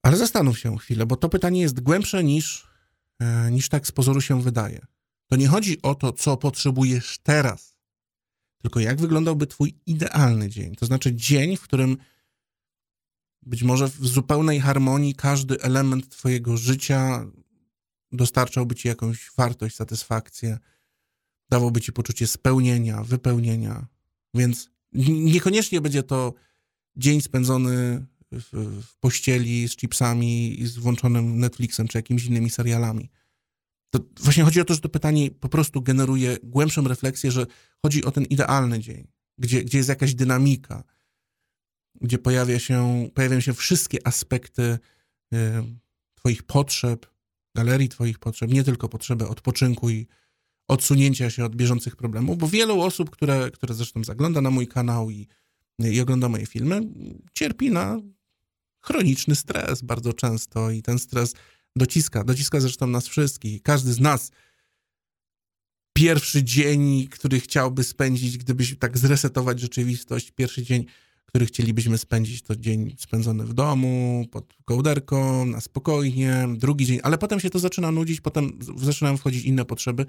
Ale 0.01 0.17
zastanów 0.17 0.59
się 0.59 0.77
chwilę, 0.77 1.05
bo 1.05 1.15
to 1.15 1.29
pytanie 1.29 1.61
jest 1.61 1.79
głębsze 1.79 2.23
niż, 2.23 2.67
e, 3.19 3.51
niż 3.51 3.69
tak 3.69 3.87
z 3.87 3.91
pozoru 3.91 4.21
się 4.21 4.41
wydaje. 4.41 4.85
To 5.27 5.35
nie 5.35 5.47
chodzi 5.47 5.81
o 5.81 5.95
to, 5.95 6.11
co 6.11 6.37
potrzebujesz 6.37 7.19
teraz, 7.23 7.75
tylko 8.61 8.79
jak 8.79 9.01
wyglądałby 9.01 9.47
Twój 9.47 9.75
idealny 9.85 10.49
dzień. 10.49 10.75
To 10.75 10.85
znaczy 10.85 11.13
dzień, 11.13 11.57
w 11.57 11.61
którym 11.61 11.97
być 13.41 13.63
może 13.63 13.87
w 13.87 14.07
zupełnej 14.07 14.59
harmonii 14.59 15.15
każdy 15.15 15.61
element 15.61 16.09
Twojego 16.09 16.57
życia 16.57 17.25
dostarczałby 18.11 18.75
Ci 18.75 18.87
jakąś 18.87 19.31
wartość, 19.37 19.75
satysfakcję, 19.75 20.59
dawałoby 21.49 21.81
ci 21.81 21.93
poczucie 21.93 22.27
spełnienia, 22.27 23.03
wypełnienia. 23.03 23.87
Więc 24.33 24.69
niekoniecznie 25.07 25.81
będzie 25.81 26.03
to 26.03 26.33
dzień 26.95 27.21
spędzony 27.21 28.05
w, 28.31 28.81
w 28.83 28.97
pościeli 28.99 29.69
z 29.69 29.75
chipsami 29.75 30.61
i 30.61 30.67
z 30.67 30.77
włączonym 30.77 31.39
Netflixem 31.39 31.87
czy 31.87 31.97
jakimiś 31.97 32.25
innymi 32.25 32.49
serialami. 32.49 33.09
To 33.89 33.99
właśnie 34.19 34.43
chodzi 34.43 34.61
o 34.61 34.65
to, 34.65 34.73
że 34.73 34.79
to 34.79 34.89
pytanie 34.89 35.31
po 35.31 35.49
prostu 35.49 35.81
generuje 35.81 36.37
głębszą 36.43 36.87
refleksję, 36.87 37.31
że 37.31 37.45
chodzi 37.81 38.05
o 38.05 38.11
ten 38.11 38.23
idealny 38.23 38.79
dzień, 38.79 39.07
gdzie, 39.37 39.63
gdzie 39.63 39.77
jest 39.77 39.89
jakaś 39.89 40.15
dynamika, 40.15 40.83
gdzie 42.01 42.17
pojawia 42.17 42.59
się, 42.59 43.09
pojawiają 43.13 43.41
się 43.41 43.53
wszystkie 43.53 44.07
aspekty 44.07 44.79
y, 45.33 45.37
Twoich 46.15 46.43
potrzeb, 46.43 47.05
galerii 47.55 47.89
Twoich 47.89 48.19
potrzeb, 48.19 48.51
nie 48.51 48.63
tylko 48.63 48.89
potrzeby 48.89 49.27
odpoczynku 49.27 49.89
i 49.89 50.07
odsunięcia 50.67 51.29
się 51.29 51.45
od 51.45 51.55
bieżących 51.55 51.95
problemów, 51.95 52.37
bo 52.37 52.47
wielu 52.47 52.81
osób, 52.81 53.09
które, 53.09 53.51
które 53.51 53.73
zresztą 53.73 54.03
zagląda 54.03 54.41
na 54.41 54.49
mój 54.49 54.67
kanał 54.67 55.09
i, 55.09 55.27
i 55.79 56.01
ogląda 56.01 56.29
moje 56.29 56.45
filmy, 56.45 56.81
cierpi 57.33 57.71
na 57.71 58.01
chroniczny 58.81 59.35
stres 59.35 59.81
bardzo 59.81 60.13
często 60.13 60.71
i 60.71 60.81
ten 60.81 60.99
stres 60.99 61.33
dociska, 61.75 62.23
dociska 62.23 62.59
zresztą 62.59 62.87
nas 62.87 63.07
wszystkich. 63.07 63.61
Każdy 63.61 63.93
z 63.93 63.99
nas 63.99 64.31
pierwszy 65.93 66.43
dzień, 66.43 67.07
który 67.07 67.39
chciałby 67.39 67.83
spędzić, 67.83 68.37
gdybyś 68.37 68.75
tak 68.79 68.97
zresetować 68.97 69.59
rzeczywistość, 69.59 70.31
pierwszy 70.31 70.63
dzień, 70.63 70.85
który 71.25 71.45
chcielibyśmy 71.45 71.97
spędzić, 71.97 72.41
to 72.41 72.55
dzień 72.55 72.95
spędzony 72.99 73.45
w 73.45 73.53
domu, 73.53 74.25
pod 74.31 74.53
kołderką, 74.65 75.45
na 75.45 75.61
spokojnie, 75.61 76.47
drugi 76.55 76.85
dzień, 76.85 76.99
ale 77.03 77.17
potem 77.17 77.39
się 77.39 77.49
to 77.49 77.59
zaczyna 77.59 77.91
nudzić, 77.91 78.21
potem 78.21 78.59
zaczynają 78.77 79.17
wchodzić 79.17 79.45
inne 79.45 79.65
potrzeby 79.65 80.05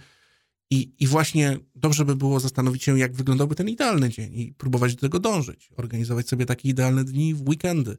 i, 0.70 0.92
i 0.98 1.06
właśnie 1.06 1.58
dobrze 1.74 2.04
by 2.04 2.16
było 2.16 2.40
zastanowić 2.40 2.84
się, 2.84 2.98
jak 2.98 3.14
wyglądałby 3.14 3.54
ten 3.54 3.68
idealny 3.68 4.10
dzień 4.10 4.34
i 4.34 4.54
próbować 4.54 4.94
do 4.94 5.00
tego 5.00 5.18
dążyć, 5.18 5.70
organizować 5.76 6.28
sobie 6.28 6.46
takie 6.46 6.68
idealne 6.68 7.04
dni 7.04 7.34
w 7.34 7.48
weekendy, 7.48 7.96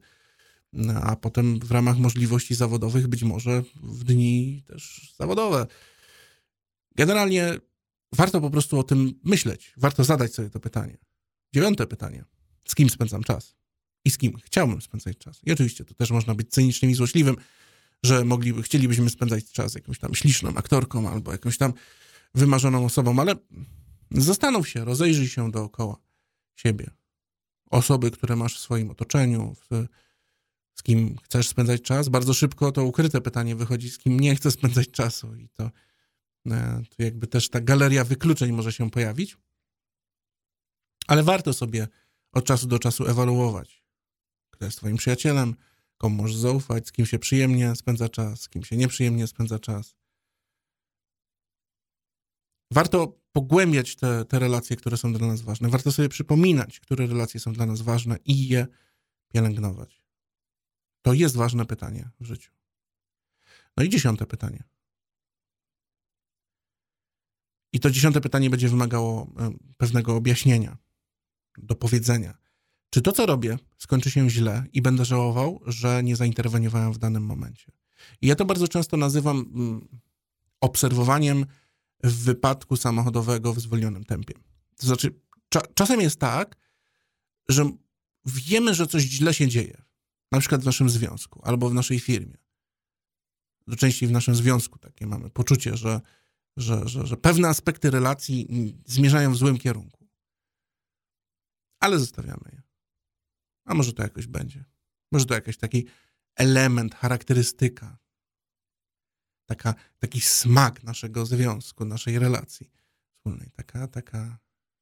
no, 0.72 0.92
a 0.92 1.16
potem 1.16 1.60
w 1.60 1.70
ramach 1.70 1.98
możliwości 1.98 2.54
zawodowych 2.54 3.06
być 3.06 3.22
może 3.22 3.62
w 3.82 4.04
dni 4.04 4.62
też 4.66 5.14
zawodowe. 5.16 5.66
Generalnie 6.96 7.58
warto 8.12 8.40
po 8.40 8.50
prostu 8.50 8.78
o 8.78 8.82
tym 8.82 9.20
myśleć, 9.24 9.72
warto 9.76 10.04
zadać 10.04 10.34
sobie 10.34 10.50
to 10.50 10.60
pytanie. 10.60 10.98
Dziewiąte 11.54 11.86
pytanie. 11.86 12.24
Z 12.68 12.74
kim 12.74 12.90
spędzam 12.90 13.22
czas? 13.22 13.54
I 14.04 14.10
z 14.10 14.18
kim 14.18 14.36
chciałbym 14.44 14.82
spędzać 14.82 15.18
czas? 15.18 15.40
I 15.44 15.52
oczywiście 15.52 15.84
to 15.84 15.94
też 15.94 16.10
można 16.10 16.34
być 16.34 16.50
cynicznym 16.50 16.90
i 16.90 16.94
złośliwym, 16.94 17.36
że 18.02 18.24
mogliby, 18.24 18.62
chcielibyśmy 18.62 19.10
spędzać 19.10 19.52
czas 19.52 19.74
jakąś 19.74 19.98
tam 19.98 20.14
śliczną 20.14 20.54
aktorką 20.54 21.10
albo 21.10 21.32
jakąś 21.32 21.58
tam 21.58 21.72
wymarzoną 22.34 22.84
osobą, 22.84 23.20
ale 23.20 23.34
zastanów 24.10 24.68
się, 24.68 24.84
rozejrzyj 24.84 25.28
się 25.28 25.50
dookoła 25.50 25.96
siebie. 26.54 26.90
Osoby, 27.70 28.10
które 28.10 28.36
masz 28.36 28.56
w 28.56 28.60
swoim 28.60 28.90
otoczeniu, 28.90 29.54
w, 29.54 29.86
z 30.74 30.82
kim 30.82 31.16
chcesz 31.24 31.48
spędzać 31.48 31.82
czas. 31.82 32.08
Bardzo 32.08 32.34
szybko 32.34 32.72
to 32.72 32.84
ukryte 32.84 33.20
pytanie 33.20 33.56
wychodzi, 33.56 33.90
z 33.90 33.98
kim 33.98 34.20
nie 34.20 34.36
chcesz 34.36 34.54
spędzać 34.54 34.90
czasu 34.90 35.34
i 35.34 35.48
to, 35.48 35.70
e, 36.46 36.82
to 36.96 37.02
jakby 37.02 37.26
też 37.26 37.50
ta 37.50 37.60
galeria 37.60 38.04
wykluczeń 38.04 38.52
może 38.52 38.72
się 38.72 38.90
pojawić. 38.90 39.36
Ale 41.06 41.22
warto 41.22 41.52
sobie 41.52 41.88
od 42.32 42.44
czasu 42.44 42.66
do 42.66 42.78
czasu 42.78 43.06
ewaluować, 43.06 43.84
kto 44.50 44.64
jest 44.64 44.78
twoim 44.78 44.96
przyjacielem, 44.96 45.54
komu 45.98 46.16
możesz 46.16 46.36
zaufać, 46.36 46.88
z 46.88 46.92
kim 46.92 47.06
się 47.06 47.18
przyjemnie 47.18 47.76
spędza 47.76 48.08
czas, 48.08 48.40
z 48.40 48.48
kim 48.48 48.64
się 48.64 48.76
nieprzyjemnie 48.76 49.26
spędza 49.26 49.58
czas. 49.58 49.96
Warto 52.70 53.18
pogłębiać 53.32 53.96
te, 53.96 54.24
te 54.24 54.38
relacje, 54.38 54.76
które 54.76 54.96
są 54.96 55.12
dla 55.12 55.26
nas 55.26 55.40
ważne. 55.40 55.68
Warto 55.68 55.92
sobie 55.92 56.08
przypominać, 56.08 56.80
które 56.80 57.06
relacje 57.06 57.40
są 57.40 57.52
dla 57.52 57.66
nas 57.66 57.80
ważne 57.80 58.16
i 58.24 58.48
je 58.48 58.66
pielęgnować. 59.28 60.02
To 61.02 61.12
jest 61.12 61.36
ważne 61.36 61.66
pytanie 61.66 62.10
w 62.20 62.24
życiu. 62.24 62.52
No 63.76 63.84
i 63.84 63.88
dziesiąte 63.88 64.26
pytanie. 64.26 64.64
I 67.72 67.80
to 67.80 67.90
dziesiąte 67.90 68.20
pytanie 68.20 68.50
będzie 68.50 68.68
wymagało 68.68 69.34
pewnego 69.76 70.16
objaśnienia, 70.16 70.78
dopowiedzenia. 71.58 72.38
Czy 72.90 73.02
to, 73.02 73.12
co 73.12 73.26
robię, 73.26 73.58
skończy 73.78 74.10
się 74.10 74.30
źle 74.30 74.64
i 74.72 74.82
będę 74.82 75.04
żałował, 75.04 75.60
że 75.66 76.02
nie 76.02 76.16
zainterweniowałem 76.16 76.92
w 76.92 76.98
danym 76.98 77.22
momencie? 77.22 77.72
I 78.20 78.26
ja 78.26 78.34
to 78.34 78.44
bardzo 78.44 78.68
często 78.68 78.96
nazywam 78.96 79.38
mm, 79.38 79.88
obserwowaniem 80.60 81.46
w 82.04 82.24
wypadku 82.24 82.76
samochodowego 82.76 83.54
w 83.54 83.60
zwolnionym 83.60 84.04
tempie. 84.04 84.34
To 84.76 84.86
znaczy, 84.86 85.20
cza 85.48 85.60
czasem 85.74 86.00
jest 86.00 86.20
tak, 86.20 86.56
że 87.48 87.72
wiemy, 88.24 88.74
że 88.74 88.86
coś 88.86 89.02
źle 89.02 89.34
się 89.34 89.48
dzieje, 89.48 89.82
na 90.32 90.40
przykład 90.40 90.62
w 90.62 90.64
naszym 90.64 90.90
związku 90.90 91.40
albo 91.44 91.70
w 91.70 91.74
naszej 91.74 92.00
firmie. 92.00 92.36
Do 93.66 93.76
części 93.76 94.06
w 94.06 94.10
naszym 94.10 94.34
związku 94.34 94.78
takie 94.78 95.06
mamy 95.06 95.30
poczucie, 95.30 95.76
że, 95.76 96.00
że, 96.56 96.88
że, 96.88 97.06
że 97.06 97.16
pewne 97.16 97.48
aspekty 97.48 97.90
relacji 97.90 98.46
zmierzają 98.86 99.32
w 99.32 99.36
złym 99.36 99.58
kierunku. 99.58 100.08
Ale 101.80 101.98
zostawiamy 101.98 102.50
je. 102.52 102.62
A 103.64 103.74
może 103.74 103.92
to 103.92 104.02
jakoś 104.02 104.26
będzie. 104.26 104.64
Może 105.12 105.26
to 105.26 105.34
jakiś 105.34 105.56
taki 105.56 105.86
element, 106.36 106.94
charakterystyka 106.94 107.98
taka, 109.48 109.74
taki 109.98 110.20
smak 110.20 110.82
naszego 110.82 111.26
związku, 111.26 111.84
naszej 111.84 112.18
relacji 112.18 112.70
wspólnej, 113.16 113.50
taka, 113.56 113.88
taka 113.88 114.38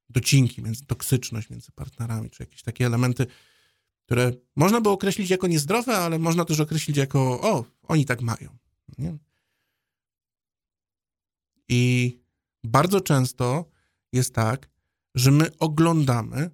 docinki, 0.09 0.63
między, 0.63 0.87
toksyczność 0.87 1.51
między 1.51 1.73
partnerami, 1.73 2.31
czy 2.31 2.43
jakieś 2.43 2.63
takie 2.63 2.87
elementy, 2.87 3.27
które 4.07 4.33
można 4.57 4.81
by 4.81 4.91
określić 4.91 5.31
jako 5.31 5.47
niezdrowe, 5.47 5.99
ale 5.99 6.19
można 6.19 6.45
też 6.45 6.61
określić 6.61 6.97
jako, 6.97 7.41
o, 7.41 7.65
oni 7.83 8.05
tak 8.05 8.21
mają. 8.23 8.59
Nie? 8.99 9.17
I 11.69 12.13
bardzo 12.65 13.01
często 13.01 13.71
jest 14.13 14.35
tak, 14.35 14.69
że 15.15 15.31
my 15.31 15.59
oglądamy 15.59 16.51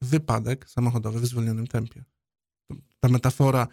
wypadek 0.00 0.70
samochodowy 0.70 1.20
w 1.20 1.26
zwolnionym 1.26 1.66
tempie. 1.66 2.04
Ta 3.00 3.08
metafora 3.08 3.68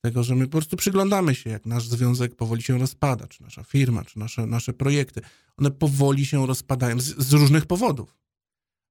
tego, 0.00 0.22
że 0.22 0.34
my 0.34 0.46
po 0.46 0.50
prostu 0.50 0.76
przyglądamy 0.76 1.34
się, 1.34 1.50
jak 1.50 1.66
nasz 1.66 1.88
związek 1.88 2.36
powoli 2.36 2.62
się 2.62 2.78
rozpada, 2.78 3.26
czy 3.26 3.42
nasza 3.42 3.64
firma, 3.64 4.04
czy 4.04 4.18
nasze, 4.18 4.46
nasze 4.46 4.72
projekty. 4.72 5.20
One 5.56 5.70
powoli 5.70 6.26
się 6.26 6.46
rozpadają 6.46 7.00
z, 7.00 7.04
z 7.04 7.32
różnych 7.32 7.66
powodów, 7.66 8.16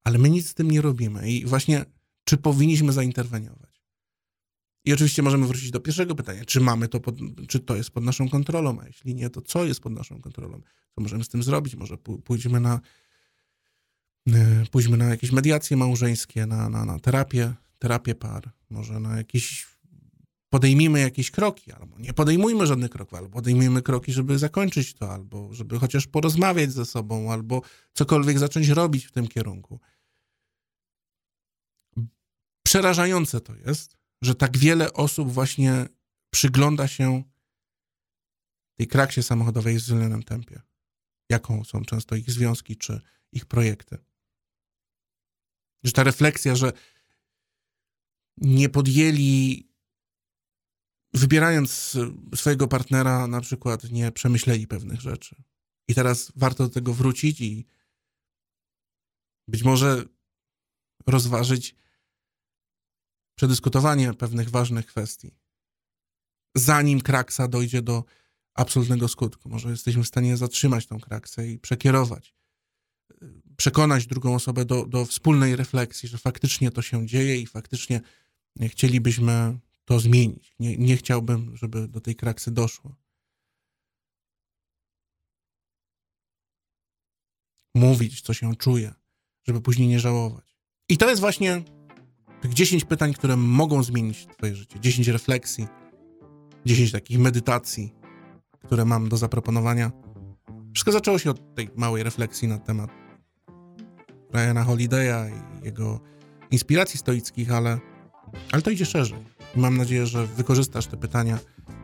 ale 0.04 0.18
my 0.18 0.30
nic 0.30 0.50
z 0.50 0.54
tym 0.54 0.72
nie 0.72 0.82
robimy. 0.82 1.32
I 1.32 1.46
właśnie, 1.46 1.86
czy 2.24 2.38
powinniśmy 2.38 2.94
zainterweniować? 2.94 3.68
I 4.86 4.94
oczywiście 4.94 5.22
możemy 5.22 5.48
wrócić 5.48 5.72
do 5.72 5.80
pierwszego 5.80 6.16
pytania, 6.16 6.46
czy 6.46 6.62
mamy 6.62 6.88
to, 6.88 7.00
pod, 7.00 7.16
czy 7.48 7.60
to 7.60 7.76
jest 7.76 7.92
pod 7.92 8.04
naszą 8.04 8.30
kontrolą, 8.30 8.80
a 8.82 8.86
jeśli 8.86 9.16
nie, 9.16 9.30
to 9.30 9.42
co 9.42 9.66
jest 9.66 9.80
pod 9.80 9.94
naszą 9.94 10.22
kontrolą? 10.22 10.62
Co 10.96 11.02
możemy 11.02 11.24
z 11.24 11.30
tym 11.30 11.44
zrobić? 11.44 11.76
Może 11.76 11.98
pójdziemy 11.98 12.60
na, 12.60 12.80
e, 14.28 14.66
pójdźmy 14.72 14.98
na 14.98 15.06
jakieś 15.06 15.32
mediacje 15.32 15.78
małżeńskie, 15.78 16.46
na, 16.46 16.70
na, 16.70 16.86
na 16.86 17.00
terapię, 17.00 17.54
terapię 17.80 18.16
par, 18.16 18.52
może 18.70 19.00
na 19.00 19.18
jakieś 19.18 19.68
podejmijmy 20.50 21.00
jakieś 21.00 21.32
kroki, 21.32 21.72
albo 21.72 22.00
nie 22.00 22.14
podejmujmy 22.14 22.68
żadnych 22.68 22.92
kroków, 22.92 23.14
albo 23.14 23.30
podejmijmy 23.30 23.82
kroki, 23.82 24.14
żeby 24.14 24.38
zakończyć 24.38 24.94
to, 24.94 25.14
albo 25.14 25.54
żeby 25.54 25.80
chociaż 25.80 26.08
porozmawiać 26.08 26.72
ze 26.72 26.86
sobą, 26.86 27.32
albo 27.32 27.62
cokolwiek 27.94 28.40
zacząć 28.40 28.68
robić 28.68 29.06
w 29.06 29.12
tym 29.12 29.28
kierunku. 29.28 29.80
Przerażające 32.66 33.42
to 33.42 33.56
jest, 33.56 33.98
że 34.22 34.36
tak 34.36 34.58
wiele 34.58 34.94
osób 34.94 35.32
właśnie 35.32 35.86
przygląda 36.30 36.88
się 36.88 37.24
tej 38.78 38.88
kraksie 38.88 39.24
samochodowej 39.24 39.76
w 39.78 39.82
zwolnionym 39.82 40.24
tempie. 40.24 40.62
Jaką 41.30 41.64
są 41.64 41.86
często 41.86 42.16
ich 42.16 42.32
związki 42.32 42.78
czy 42.78 43.02
ich 43.32 43.46
projekty. 43.46 43.98
Że 45.84 45.92
ta 45.92 46.04
refleksja, 46.04 46.56
że 46.56 46.72
nie 48.38 48.70
podjęli 48.70 49.68
wybierając 51.18 51.98
swojego 52.36 52.68
partnera, 52.68 53.28
na 53.28 53.42
przykład 53.42 53.84
nie 53.84 54.12
przemyśleli 54.12 54.68
pewnych 54.68 55.02
rzeczy. 55.02 55.36
I 55.88 55.96
teraz 55.96 56.32
warto 56.36 56.64
do 56.64 56.70
tego 56.70 56.94
wrócić 56.94 57.42
i 57.42 57.66
być 59.48 59.64
może 59.64 60.06
rozważyć 61.08 61.76
przedyskutowanie 63.36 64.14
pewnych 64.14 64.50
ważnych 64.50 64.86
kwestii, 64.86 65.36
zanim 66.56 67.02
kraksa 67.02 67.48
dojdzie 67.48 67.82
do 67.82 68.04
absolutnego 68.54 69.08
skutku. 69.08 69.50
Może 69.50 69.70
jesteśmy 69.70 70.04
w 70.04 70.08
stanie 70.08 70.38
zatrzymać 70.38 70.88
tą 70.88 71.00
kraksę 71.00 71.48
i 71.48 71.60
przekierować, 71.60 72.36
przekonać 73.58 74.08
drugą 74.08 74.36
osobę 74.36 74.66
do, 74.66 74.86
do 74.86 75.06
wspólnej 75.06 75.56
refleksji, 75.56 76.10
że 76.10 76.18
faktycznie 76.18 76.72
to 76.72 76.82
się 76.82 77.08
dzieje 77.08 77.42
i 77.42 77.48
faktycznie 77.48 78.02
chcielibyśmy 78.68 79.60
to 79.88 80.00
zmienić. 80.00 80.56
Nie, 80.60 80.78
nie 80.78 80.98
chciałbym, 80.98 81.58
żeby 81.58 81.88
do 81.88 82.02
tej 82.02 82.16
kraksy 82.16 82.52
doszło. 82.52 82.96
Mówić, 87.76 88.22
co 88.22 88.34
się 88.34 88.56
czuje, 88.56 88.94
żeby 89.44 89.62
później 89.62 89.88
nie 89.88 90.00
żałować. 90.00 90.58
I 90.90 90.98
to 90.98 91.10
jest 91.10 91.22
właśnie 91.22 91.64
tych 92.42 92.54
10 92.54 92.86
pytań, 92.86 93.14
które 93.14 93.38
mogą 93.38 93.84
zmienić 93.84 94.28
Twoje 94.38 94.56
życie. 94.56 94.80
10 94.80 95.08
refleksji, 95.08 95.68
10 96.66 96.92
takich 96.92 97.20
medytacji, 97.20 97.94
które 98.66 98.86
mam 98.86 99.10
do 99.10 99.18
zaproponowania. 99.18 99.92
Wszystko 100.74 100.92
zaczęło 100.92 101.20
się 101.20 101.30
od 101.30 101.56
tej 101.56 101.70
małej 101.76 102.04
refleksji 102.04 102.48
na 102.48 102.60
temat 102.60 102.90
Ryana 104.34 104.64
Holiday'a 104.64 105.32
i 105.32 105.66
jego 105.66 106.00
inspiracji 106.52 107.00
stoickich, 107.00 107.52
ale, 107.52 107.80
ale 108.52 108.62
to 108.62 108.72
idzie 108.72 108.86
szerzej. 108.86 109.37
Mam 109.58 109.78
nadzieję, 109.78 110.06
że 110.06 110.28
wykorzystasz 110.28 110.88
te 110.88 110.98
pytania 110.98 111.40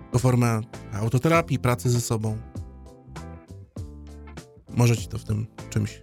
jako 0.06 0.20
formę 0.20 0.62
autoterapii, 0.94 1.60
pracy 1.60 1.90
ze 1.90 2.02
sobą. 2.02 2.38
Może 4.70 4.98
ci 4.98 5.08
to 5.08 5.18
w 5.18 5.24
tym 5.24 5.48
czymś 5.70 6.02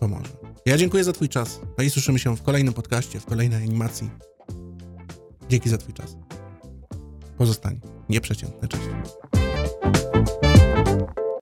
pomoże. 0.00 0.30
Ja 0.66 0.76
dziękuję 0.76 1.04
za 1.04 1.12
Twój 1.12 1.28
czas. 1.28 1.60
No 1.78 1.84
i 1.84 1.90
słyszymy 1.90 2.18
się 2.18 2.36
w 2.36 2.42
kolejnym 2.42 2.74
podcaście, 2.74 3.20
w 3.20 3.26
kolejnej 3.26 3.62
animacji. 3.62 4.10
Dzięki 5.48 5.68
za 5.68 5.78
Twój 5.78 5.94
czas. 5.94 6.16
Pozostań 7.38 7.80
nieprzeciętny. 8.08 8.68
Cześć. 8.68 8.84